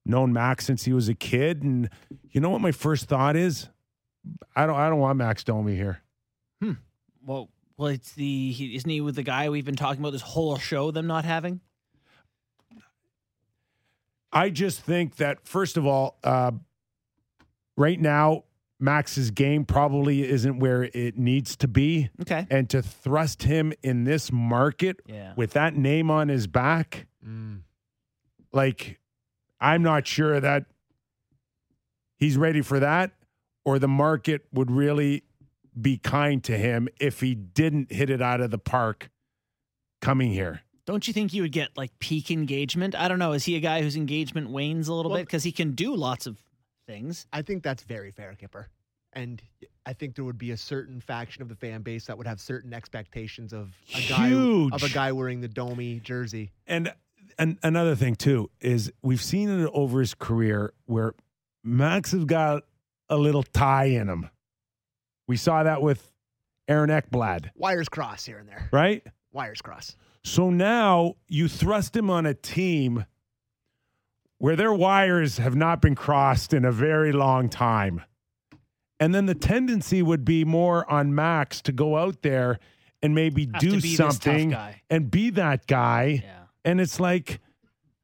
[0.04, 1.62] known Max since he was a kid.
[1.62, 1.90] And
[2.30, 3.68] you know what my first thought is?
[4.54, 6.02] I don't, I don't want Max Domi here.
[6.62, 6.72] Hmm.
[7.24, 10.22] Well, well, it's the he, isn't he with the guy we've been talking about this
[10.22, 11.60] whole show them not having?
[14.32, 16.52] I just think that first of all, uh,
[17.76, 18.44] right now
[18.80, 22.46] Max's game probably isn't where it needs to be, Okay.
[22.50, 25.32] and to thrust him in this market Yeah.
[25.36, 27.62] with that name on his back, mm.
[28.52, 29.00] like
[29.60, 30.66] I'm not sure that
[32.16, 33.12] he's ready for that,
[33.64, 35.24] or the market would really
[35.80, 39.10] be kind to him if he didn't hit it out of the park
[40.00, 40.62] coming here.
[40.86, 42.94] Don't you think you would get like peak engagement?
[42.94, 43.32] I don't know.
[43.32, 45.94] Is he a guy whose engagement wanes a little Well- bit because he can do
[45.94, 46.38] lots of
[46.88, 47.26] things?
[47.32, 48.64] I think that's very fair, Kyper.
[49.12, 49.40] And
[49.86, 52.40] I think there would be a certain faction of the fan base that would have
[52.40, 56.50] certain expectations of a guy of a guy wearing the Domi jersey.
[56.66, 56.92] And
[57.38, 61.14] and another thing too is we've seen it over his career where
[61.62, 62.64] Max has got
[63.08, 64.28] a little tie in him.
[65.26, 66.10] We saw that with
[66.68, 68.68] Aaron Ekblad, Wires cross here and there.
[68.72, 69.02] right?
[69.32, 69.96] Wires cross.
[70.24, 73.06] So now you thrust him on a team
[74.38, 78.02] where their wires have not been crossed in a very long time.
[79.00, 82.58] And then the tendency would be more on Max to go out there
[83.02, 84.56] and maybe Have do to be this tough something
[84.90, 86.22] and be that guy.
[86.24, 86.34] Yeah.
[86.64, 87.40] And it's like,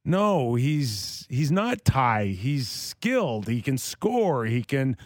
[0.05, 2.27] No, he's he's not Ty.
[2.27, 3.49] He's skilled.
[3.49, 4.45] He can score.
[4.45, 4.97] He can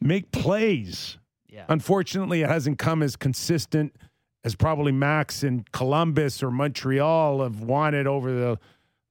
[0.00, 1.18] make plays.
[1.48, 1.64] Yeah.
[1.68, 3.96] Unfortunately, it hasn't come as consistent
[4.44, 8.58] as probably Max in Columbus or Montreal have wanted over the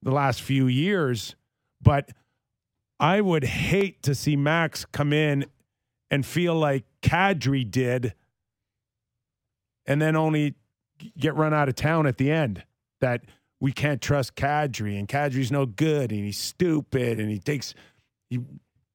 [0.02, 1.34] the last few years.
[1.82, 2.10] But
[2.98, 5.46] I would hate to see Max come in
[6.10, 8.14] and feel like Kadri did
[9.86, 10.54] and then only
[11.18, 12.64] get run out of town at the end.
[13.00, 13.22] That
[13.60, 17.74] we can't trust Kadri and Kadri's no good and he's stupid and he takes
[18.28, 18.40] he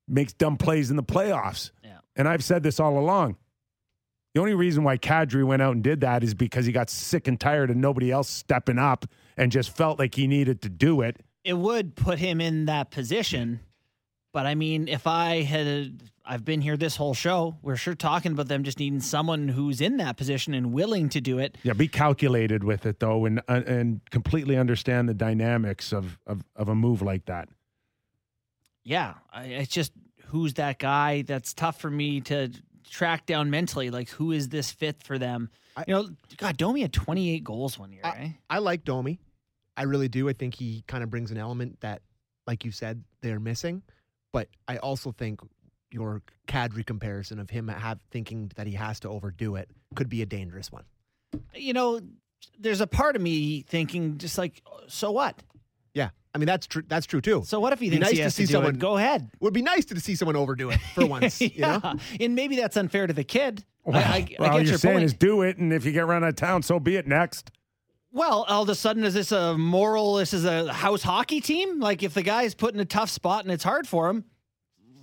[0.07, 1.71] makes dumb plays in the playoffs.
[1.83, 1.97] Yeah.
[2.15, 3.37] And I've said this all along.
[4.35, 7.29] The only reason why Kadri went out and did that is because he got sick
[7.29, 9.05] and tired of nobody else stepping up
[9.37, 11.21] and just felt like he needed to do it.
[11.45, 13.61] it would put him in that position.
[14.33, 17.55] But I mean, if I had, I've been here this whole show.
[17.61, 21.21] We're sure talking about them just needing someone who's in that position and willing to
[21.21, 21.57] do it.
[21.63, 26.43] Yeah, be calculated with it though, and uh, and completely understand the dynamics of of,
[26.57, 27.47] of a move like that.
[28.83, 29.93] Yeah, I, it's just
[30.25, 31.21] who's that guy?
[31.21, 32.49] That's tough for me to
[32.89, 33.89] track down mentally.
[33.89, 35.49] Like, who is this fit for them?
[35.75, 38.01] I- you know, God, Domi had 28 goals one year.
[38.03, 38.29] I- eh?
[38.49, 39.19] I like Domi.
[39.77, 40.29] I really do.
[40.29, 42.01] I think he kind of brings an element that,
[42.47, 43.83] like you said, they're missing.
[44.31, 45.41] But I also think
[45.91, 50.21] your Kadri comparison of him have thinking that he has to overdo it could be
[50.21, 50.83] a dangerous one.
[51.53, 52.01] You know,
[52.59, 55.41] there's a part of me thinking, just like, so what?
[56.35, 56.83] Yeah, I mean that's true.
[56.87, 57.43] That's true too.
[57.45, 58.79] So what if he Be thinks nice he to has see to do someone- it?
[58.79, 59.29] Go ahead.
[59.39, 61.39] Would be nice to see someone overdo it for once.
[61.41, 61.95] yeah, You know?
[62.19, 63.63] and maybe that's unfair to the kid.
[63.87, 65.05] I, I, well, I all get you're your saying point.
[65.05, 67.05] is do it, and if you get run out of town, so be it.
[67.07, 67.51] Next,
[68.11, 70.15] Well, all of a sudden, is this a moral?
[70.15, 71.79] This is a house hockey team?
[71.79, 74.25] Like, if the guy's put in a tough spot and it's hard for him,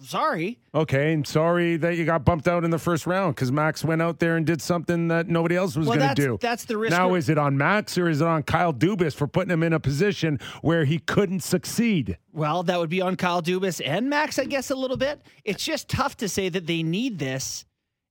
[0.05, 0.59] sorry.
[0.75, 4.03] okay, and sorry that you got bumped out in the first round because Max went
[4.03, 6.39] out there and did something that nobody else was Well, going to do.
[6.41, 6.91] that's the risk.
[6.97, 9.63] Now, we're- is it on Max or is it on Kyle Dubas for putting him
[9.63, 12.19] in a position where he couldn't succeed?
[12.33, 15.21] well, that would be on Kyle Dubas and Max, I guess, a little bit.
[15.45, 17.65] It's just tough to say that they need this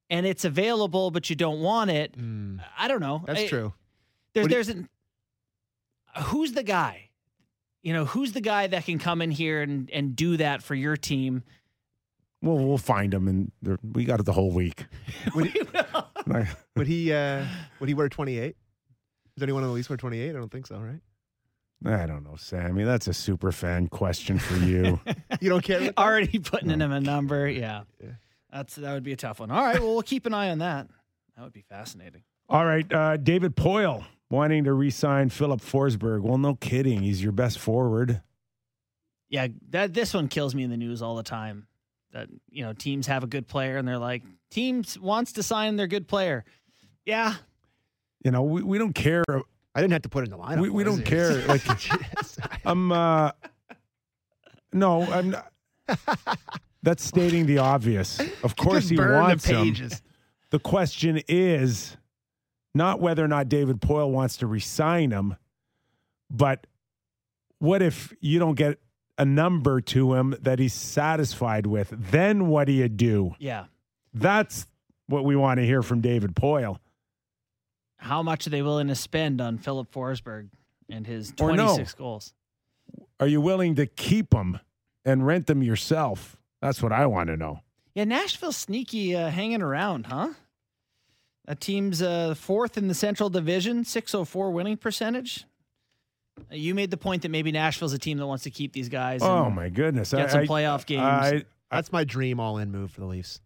[0.09, 2.13] and it's available, but you don't want it.
[2.77, 3.19] I don't know.
[3.19, 3.73] Mm, That's I- true.
[4.33, 4.89] There's What do there's an
[6.25, 7.09] who's the guy?
[7.83, 10.75] You know, who's the guy that can come in here and and do that for
[10.75, 11.43] your team?
[12.41, 13.51] Well, we'll find him, and
[13.93, 14.85] we got it the whole week.
[16.27, 17.11] Like, Would he?
[17.11, 17.45] Uh,
[17.79, 18.55] would he wear twenty eight?
[19.35, 20.29] Does anyone on the least wear twenty eight?
[20.29, 20.77] I don't think so.
[20.77, 21.01] Right?
[21.83, 22.83] I don't know, Sammy.
[22.83, 24.99] That's a super fan question for you.
[25.41, 25.91] You don't care.
[25.97, 27.49] Already putting in him a number.
[27.49, 27.83] Yeah.
[27.99, 28.11] Yeah.
[28.53, 29.49] That's that would be a tough one.
[29.49, 30.87] All right, well we'll keep an eye on that.
[31.35, 32.21] That would be fascinating.
[32.47, 36.21] All right, uh, David Poile wanting to re-sign Filip Forsberg.
[36.21, 37.01] Well, no kidding.
[37.01, 38.21] He's your best forward.
[39.29, 41.65] Yeah, that this one kills me in the news all the time.
[42.13, 45.77] That you know, teams have a good player and they're like, teams wants to sign
[45.77, 46.43] their good player.
[47.05, 47.35] Yeah,
[48.23, 49.23] You know, we, we don't care.
[49.73, 50.59] I didn't have to put in the lineup.
[50.61, 52.37] We- we don't care, like- Jeez.
[52.65, 52.91] I'm.
[52.91, 53.31] Uh,
[54.73, 55.31] no, I'm.
[55.31, 55.51] Not,
[56.83, 58.19] that's stating the obvious.
[58.43, 59.89] Of course, he wants the him.
[60.49, 61.95] The question is
[62.73, 65.35] not whether or not David Poile wants to resign him,
[66.29, 66.67] but
[67.59, 68.79] what if you don't get
[69.21, 71.93] a number to him that he's satisfied with?
[71.95, 73.35] Then what do you do?
[73.39, 73.65] yeah.
[74.13, 74.67] That's
[75.07, 76.79] what we want to hear from David Poile.
[77.95, 80.49] How much are they willing to spend on Filip Forsberg
[80.89, 82.03] and his 26 no.
[82.03, 82.33] goals?
[83.19, 84.59] Are you willing to keep them
[85.05, 86.35] and rent them yourself?
[86.61, 87.61] That's what I want to know.
[87.93, 90.29] Yeah, Nashville's sneaky uh, hanging around, huh?
[91.47, 95.45] A team's uh, fourth in the Central Division, 604 winning percentage.
[96.49, 99.21] You made the point that maybe Nashville's a team that wants to keep these guys.
[99.21, 100.11] Oh my goodness!
[100.11, 101.01] Get I- some I- playoff games.
[101.03, 103.39] I, That's my dream all-in move for the Leafs.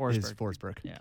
[0.00, 0.36] Is Forsberg.
[0.36, 0.78] Forsberg.
[0.82, 0.98] Yeah.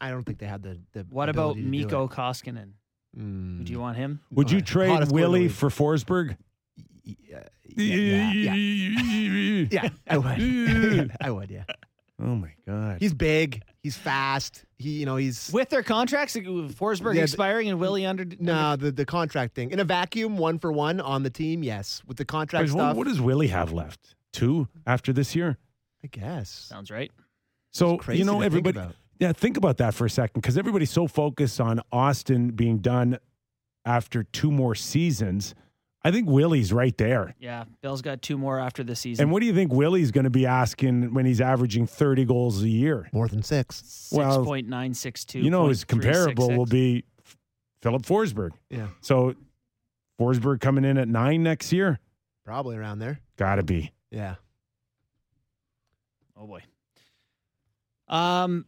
[0.00, 0.78] I don't think they had the.
[0.92, 2.10] the What about ability to do Miko it.
[2.10, 2.70] Koskinen?
[3.18, 3.64] Mm.
[3.64, 4.20] Do you want him?
[4.30, 6.36] would you trade hottest goalie in the Willie for Forsberg?
[7.04, 7.44] Yeah,
[7.76, 9.66] yeah, yeah, yeah.
[9.70, 11.12] Yeah, I would.
[11.20, 11.50] I would.
[11.50, 11.64] Yeah.
[12.20, 12.98] Oh my god!
[13.00, 13.62] He's big.
[13.82, 14.64] He's fast.
[14.78, 16.44] He, you know, he's With their contracts, with
[16.78, 18.26] Forsberg Yeah, expiring and Willie under.
[18.38, 21.62] no the the contract thing in a vacuum, one for one on the team.
[21.62, 22.96] Yes, with the contract What- stuff.
[22.96, 24.14] what does Willie have left?
[24.32, 25.56] Two after this year.
[26.04, 26.50] I guess.
[26.50, 27.10] Sounds right.
[27.72, 28.94] So crazy you know to think everybody.
[29.18, 33.18] Yeah, think about that for a second, because everybody's so focused on Austin being done
[33.86, 35.54] after two more seasons.
[36.06, 37.34] I think Willie's right there.
[37.40, 39.24] Yeah, Bill's got two more after the season.
[39.24, 42.62] And what do you think Willie's going to be asking when he's averaging thirty goals
[42.62, 43.08] a year?
[43.12, 43.82] More than six.
[43.84, 45.40] Six well, point nine six two.
[45.40, 47.02] You know, his comparable will be
[47.82, 48.50] Filip Forsberg.
[48.70, 49.34] Yeah, So
[50.20, 51.98] Forsberg coming in at nine next year,
[52.44, 53.18] probably around there.
[53.36, 53.90] got to be.
[54.12, 54.36] Yeah.
[56.36, 56.62] Oh boy.
[58.06, 58.64] Um.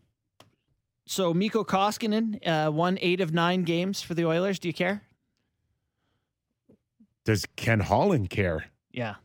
[1.07, 4.59] So Mikko Koskinen uh, won eight of nine games for the Oilers.
[4.59, 5.05] Do you care?
[7.29, 8.64] Does Ken Holland care?
[8.91, 9.16] Yeah,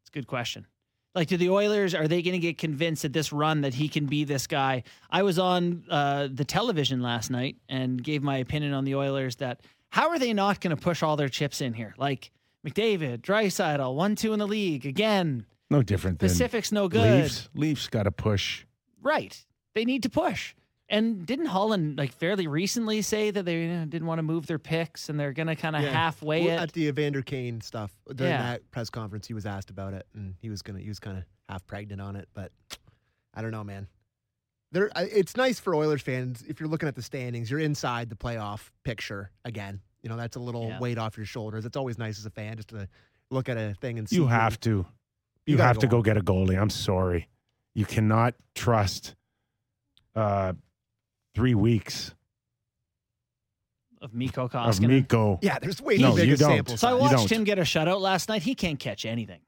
[0.00, 0.66] it's a good question.
[1.14, 3.90] Like, do the Oilers are they going to get convinced at this run that he
[3.90, 4.84] can be this guy?
[5.10, 9.36] I was on uh, the television last night and gave my opinion on the Oilers
[9.36, 9.60] that
[9.90, 11.94] how are they not going to push all their chips in here?
[11.98, 12.30] Like
[12.66, 15.44] McDavid, Draisaitl, one two in the league again.
[15.68, 17.24] No different than Pacific's no good.
[17.24, 17.50] Leafs.
[17.54, 18.64] Leafs got to push.
[19.02, 19.44] Right.
[19.74, 20.54] They need to push.
[20.88, 24.46] And didn't Holland like fairly recently say that they you know, didn't want to move
[24.46, 25.90] their picks and they're going to kind of Yeah.
[25.90, 26.62] halfway Well, it?
[26.62, 28.42] at the Evander Kane stuff during Yeah.
[28.52, 29.26] that press conference.
[29.26, 32.00] He was asked about it, and he was gonna he was kind of half pregnant
[32.00, 32.28] on it.
[32.34, 32.52] But
[33.34, 33.88] I don't know, man.
[34.72, 37.50] There, it's nice for Oilers fans if you're looking at the standings.
[37.50, 39.80] You're inside the playoff picture again.
[40.02, 40.78] You know that's a little Yeah.
[40.78, 41.64] weight off your shoulders.
[41.64, 42.88] It's always nice as a fan just to
[43.32, 44.14] look at a thing and see.
[44.16, 44.86] You who- have to.
[45.46, 46.02] You, You have go to go on.
[46.04, 46.60] get a goalie.
[46.60, 47.28] I'm sorry.
[47.74, 49.14] You cannot trust
[50.14, 50.52] uh,
[51.36, 52.14] three weeks
[54.00, 54.84] of Mikko Koskinen.
[54.84, 55.38] of Mikko.
[55.42, 56.50] Yeah, there's way No, too big you a don't.
[56.50, 56.96] sample So I size.
[56.96, 57.38] You watched don't.
[57.40, 58.42] him get a shutout last night.
[58.42, 59.40] He can't catch anything.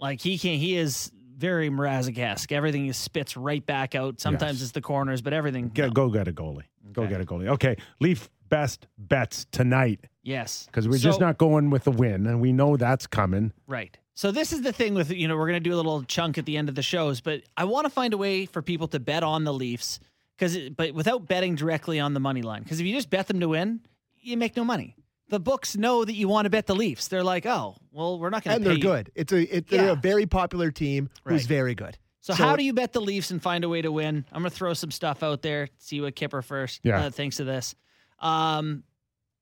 [0.00, 0.58] Like he can't.
[0.60, 2.50] He is very Mrazek-esque.
[2.50, 4.20] Everything he spits right back out.
[4.20, 4.62] Sometimes Yes.
[4.62, 5.68] it's the corners, but everything.
[5.68, 5.92] Get, no.
[5.92, 6.64] Go get a goalie.
[6.92, 7.12] Go Okay.
[7.12, 7.48] get a goalie.
[7.48, 7.76] Okay.
[8.00, 12.40] Leaf best bets tonight Yes, because we're just So- not going with the win, and
[12.40, 13.52] we know that's coming.
[13.66, 13.96] Right.
[14.14, 16.38] So this is the thing with you know we're going to do a little chunk
[16.38, 18.88] at the end of the shows, but I want to find a way for people
[18.88, 20.00] to bet on the Leafs
[20.38, 23.40] because but without betting directly on the money line because if you just bet them
[23.40, 23.80] to win,
[24.20, 24.94] you make no money.
[25.30, 27.08] The books know that you want to bet the Leafs.
[27.08, 28.74] They're like, oh, well, we're not going and to pay.
[28.76, 28.96] And they're you.
[29.04, 29.12] good.
[29.14, 29.92] It's a it, they're Yeah.
[29.92, 31.48] a very popular team who's Right.
[31.48, 31.98] very good.
[32.20, 34.24] So, how do you bet the Leafs and find a way to win?
[34.32, 35.68] I'm going to throw some stuff out there.
[35.78, 37.04] See what Kyper first Yeah.
[37.06, 37.74] uh, thinks of this.
[38.20, 38.84] Um,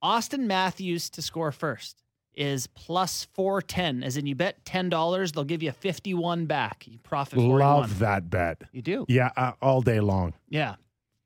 [0.03, 2.03] Austin Matthews to score first
[2.35, 4.03] is plus four ten.
[4.03, 6.87] As in, you bet ten dollars, they'll give you fifty one back.
[6.87, 7.61] You profit forty one.
[7.61, 8.63] Love that bet.
[8.73, 10.35] You do, Yeah, uh, all day long.
[10.49, 10.75] yeah,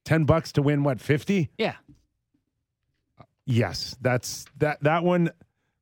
[0.05, 1.01] Ten bucks to win what?
[1.01, 1.51] Fifty?
[1.59, 1.75] yeah.
[3.47, 4.83] Yes, that's that.
[4.83, 5.31] That one.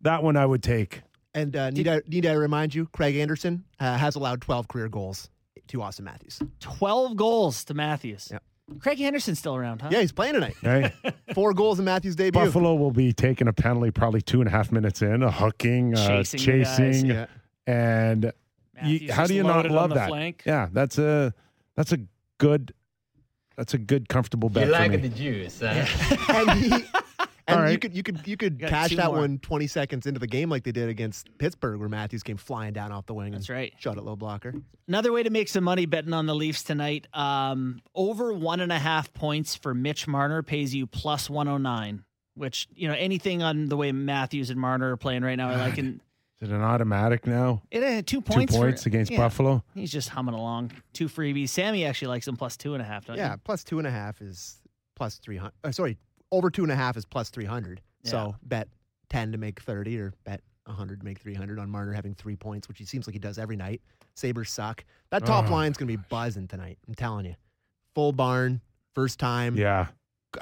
[0.02, 1.02] That one I would take.
[1.34, 4.88] And uh, need I need I remind you, Craig Anderson uh, has allowed 12 career
[4.88, 5.28] goals
[5.68, 6.40] to Austin Matthews.
[6.60, 8.28] Twelve goals to Matthews.
[8.30, 8.42] Yep.
[8.80, 9.88] Craig Anderson's still around, huh?
[9.90, 10.56] Yeah, he's playing tonight.
[10.62, 10.92] Right?
[11.34, 12.40] Four goals in Matthews' debut.
[12.40, 15.94] Buffalo will be taking a penalty probably two and a half minutes in, a hooking,
[15.94, 17.04] uh, Chasing the chasing, guys.
[17.04, 17.26] Yeah.
[17.66, 18.32] and
[18.84, 20.08] you, how do you not loaded love that?
[20.08, 20.42] Flank.
[20.46, 21.34] Yeah, that's a
[21.76, 21.98] that's a
[22.38, 22.72] good
[23.59, 24.96] that's a good comfortable bet You for like me.
[24.96, 25.84] the juice, huh?
[26.48, 26.72] and he,
[27.46, 29.18] and All you could you could you could Got cash that more.
[29.18, 32.72] one 20 seconds into the game like they did against Pittsburgh, where Matthews came flying
[32.72, 33.72] down off the wing That's and right.
[33.78, 34.54] shot at low blocker.
[34.86, 37.06] Another way to make some money betting on the Leafs tonight.
[37.14, 42.04] Um, over one and a half points for Mitch Marner pays you plus 109,
[42.34, 45.56] which, you know, anything on the way Matthews and Marner are playing right now, I
[45.56, 45.78] like.
[45.78, 46.00] And
[46.41, 47.62] Is it an automatic now?
[47.70, 48.28] it uh, two points.
[48.30, 48.57] Two points.
[48.57, 49.64] points for, against yeah, Buffalo.
[49.74, 50.70] He's just humming along.
[50.93, 51.49] Two freebies.
[51.49, 53.22] Sammy actually likes him plus two and a half, don't you?
[53.22, 53.41] Yeah, you?
[53.45, 54.57] plus two and a half is
[54.95, 55.53] plus 300.
[55.64, 55.99] Uh, sorry,
[56.30, 57.80] over two and a half is plus 300.
[58.05, 58.68] So bet
[59.11, 62.68] 10 to make 30 or bet 100 to make 300 on Marner having three points,
[62.68, 63.82] which he seems like he does every night.
[64.14, 64.84] Sabres suck.
[65.11, 65.53] That top Oh.
[65.53, 66.78] line's going to be buzzing tonight.
[66.86, 67.34] I'm telling you.
[67.95, 68.61] Full barn,
[68.95, 69.89] first time Yeah.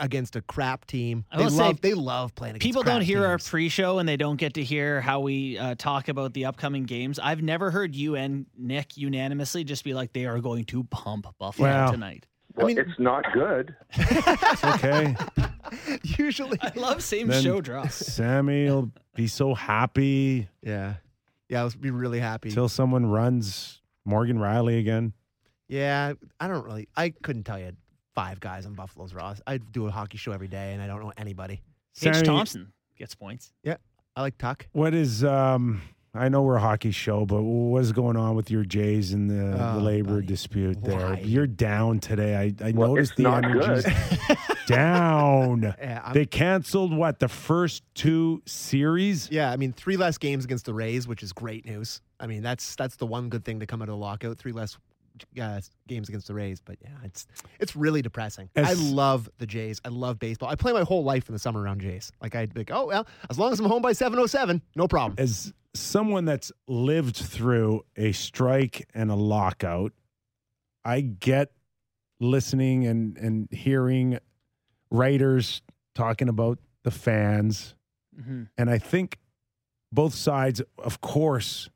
[0.01, 1.24] Against a crap team.
[1.30, 3.99] I They will say, love, they love playing against People crap don't hear our pre-show
[4.01, 7.20] and they don't get to hear how we uh, talk about the upcoming games.
[7.20, 11.26] I've never heard you and Nick unanimously just be like they are going to pump
[11.39, 12.26] Buffalo Well, tonight.
[12.57, 13.76] Well, mean- it's not good.
[13.97, 15.14] It's okay.
[16.03, 16.59] Usually.
[16.61, 17.95] I love same Then show drops.
[17.95, 20.95] Sammy will be so happy Yeah.
[21.49, 22.51] Yeah, I'll be really happy.
[22.51, 25.12] till someone runs Morgan Rielly again.
[25.68, 26.89] Yeah, I don't really.
[26.97, 27.72] I couldn't tell you
[28.17, 29.41] five guys on Buffalo's Ross.
[29.47, 31.62] I do a hockey show every day, and I don't know anybody.
[31.97, 33.53] Tage Sammy, Thompson gets points.
[33.62, 33.77] Yeah,
[34.17, 34.67] I like Tuch.
[34.73, 35.83] What is um
[36.14, 39.29] I know we're a hockey show, but what is going on with your Jays and
[39.29, 40.27] the, the Oh, labor buddy.
[40.27, 40.99] dispute there?
[41.11, 41.21] Why?
[41.23, 42.35] You're down today.
[42.35, 43.85] I, I Well, noticed it's the not energy's
[44.67, 45.75] down.
[45.79, 49.29] Yeah, I'm- They canceled what the first two series.
[49.31, 49.51] yeah.
[49.53, 52.01] I mean, three less games against the Rays, which is great news.
[52.19, 54.39] I mean, that's that's the one good thing to come out of the lockout.
[54.39, 54.79] Three less
[55.41, 57.27] uh, games against the Rays, but yeah, it's
[57.61, 58.49] it's really depressing.
[58.57, 59.81] I love the Jays.
[59.85, 60.49] I love baseball.
[60.49, 62.12] I play my whole life in the summer around Jays.
[62.21, 64.62] Like I'd be like, oh well, as long as I'm home by seven oh seven,
[64.75, 65.14] no problem.
[65.19, 69.93] As someone that's lived through a strike and a lockout,
[70.85, 71.53] I get
[72.21, 74.19] listening and and hearing
[74.91, 75.62] writers
[75.95, 77.75] talking about the fans
[78.21, 78.43] Mm-hmm.
[78.57, 79.19] And I think
[79.93, 81.69] both sides, of course,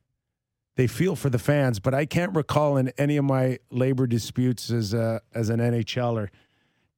[0.80, 4.70] they feel for the fans, but I can't recall in any of my labor disputes
[4.70, 6.30] as a, as an NHLer,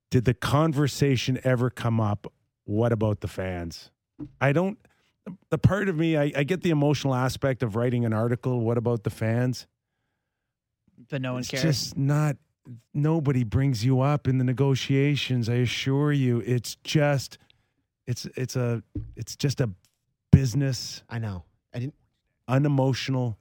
[0.09, 2.33] did the conversation ever come up?
[2.63, 3.91] What about the fans?
[4.41, 4.79] I don't.
[5.51, 8.61] The part of me, I, I get the emotional aspect of writing an article.
[8.61, 9.67] What about the fans?
[11.11, 11.65] But no one it's cares.
[11.65, 12.37] just not.
[12.95, 15.49] Nobody brings you up in the negotiations.
[15.49, 17.37] I assure you, it's just,
[18.07, 18.85] it's it's a,
[19.17, 19.71] it's just a
[20.31, 21.03] business.
[21.11, 21.43] I know.
[21.73, 21.93] And
[22.47, 23.39] unemotional.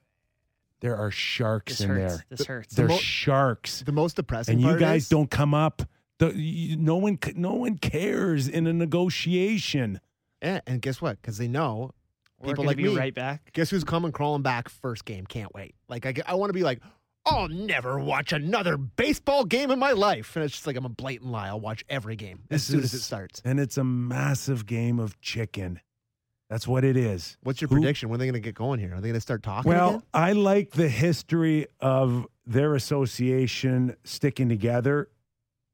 [0.81, 2.13] There are sharks This in hurts.
[2.15, 2.25] there.
[2.29, 2.75] This hurts.
[2.75, 5.83] They're mo- sharks, the most depressing and you part guys is- don't come up.
[6.19, 9.99] The, you, no one, no one cares in a negotiation.
[10.41, 11.21] Yeah, and guess what?
[11.21, 11.91] Because they know
[12.39, 12.95] We're people like be me.
[12.97, 13.51] right back.
[13.53, 15.25] Guess who's coming crawling back first game?
[15.25, 15.75] Can't wait.
[15.87, 16.79] Like I, I want to be like,
[17.25, 20.89] I'll never watch another baseball game in my life, and it's just like I'm a
[20.89, 21.47] blatant lie.
[21.47, 23.41] I'll watch every game as This soon as it starts.
[23.45, 25.79] And it's a massive game of chicken.
[26.51, 27.37] That's what it is.
[27.43, 28.09] What's your Who- prediction?
[28.09, 28.93] When are they going to get going here?
[28.93, 30.01] Are they going to start talking Well, again?
[30.13, 35.07] I like the history of their association sticking together.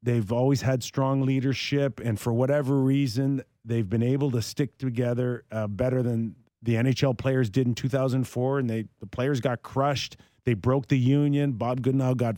[0.04, 5.42] They've always had strong leadership, and for whatever reason, they've been able to stick together
[5.50, 8.60] uh, better than the NHL players did in 2004.
[8.60, 10.16] And they the players got crushed.
[10.44, 11.54] They broke the union.
[11.54, 12.36] Bob Goodenow got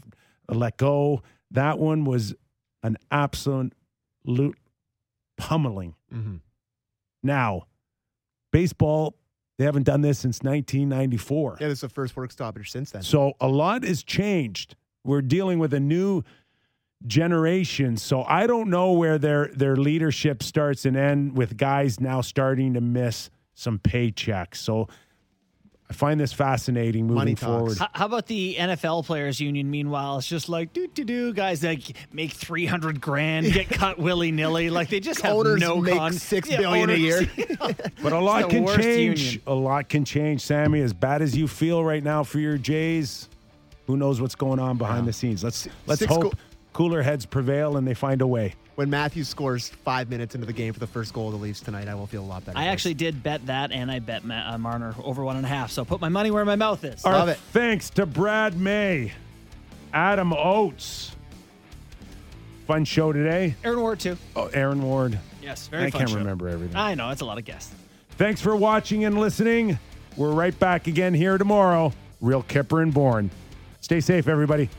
[0.49, 1.23] let go.
[1.51, 2.35] That one was
[2.83, 3.75] an absolute
[5.37, 5.95] pummeling.
[6.13, 6.37] Mm-hmm.
[7.23, 7.65] Now,
[8.51, 9.17] baseball,
[9.59, 11.59] they haven't done this since 1994.
[11.61, 13.03] Yeah, this is the first work stoppage since then.
[13.03, 14.77] So a lot has changed.
[15.05, 16.23] We're dealing with a new
[17.07, 17.97] generation.
[17.97, 22.75] So I don't know where their their leadership starts and end with guys now starting
[22.75, 24.57] to miss some paychecks.
[24.57, 24.89] So
[25.91, 27.43] I find this fascinating moving Money talks.
[27.43, 27.79] forward.
[27.79, 29.69] How, how about the NFL players union?
[29.73, 31.79] Meanwhile, it's just like do do do guys that
[32.13, 34.71] make three hundred grand get cut willy nilly.
[34.71, 37.29] Like they just have Owners no make con- six Yeah, billion a owners- year.
[38.03, 39.21] But a lot can change.
[39.25, 39.43] union.
[39.49, 40.81] A lot can change, Sammy.
[40.81, 43.29] As bad as you feel right now for your Jays,
[43.87, 45.43] who knows what's going on behind the scenes?
[45.45, 46.33] Let's let's Six hope go-
[46.73, 48.55] cooler heads prevail and they find a way.
[48.81, 51.61] When Matthews scores five minutes into the game for the first goal of the Leafs
[51.61, 52.57] tonight, I will feel a lot better.
[52.57, 52.73] I boys.
[52.73, 55.71] actually did bet that, and I bet Ma- uh, Marner over one and a half.
[55.71, 57.05] So put my money where my mouth is.
[57.05, 57.37] Our Love it.
[57.53, 59.13] thanks to Brad May,
[59.93, 61.15] Adam Oates.
[62.67, 63.55] Fun show today.
[63.65, 64.17] Aaron Ward too.
[64.35, 65.19] Oh, Aaron Ward.
[65.43, 65.85] Yes, very.
[65.85, 66.17] I fun can't show.
[66.17, 66.75] remember everything.
[66.75, 67.75] I know it's a lot of guests.
[68.13, 69.79] Thanks for watching and listening.
[70.17, 71.93] We're right back again here tomorrow.
[72.23, 73.31] Real Kyper and Bourne.
[73.83, 74.71] Stay safe, everybody.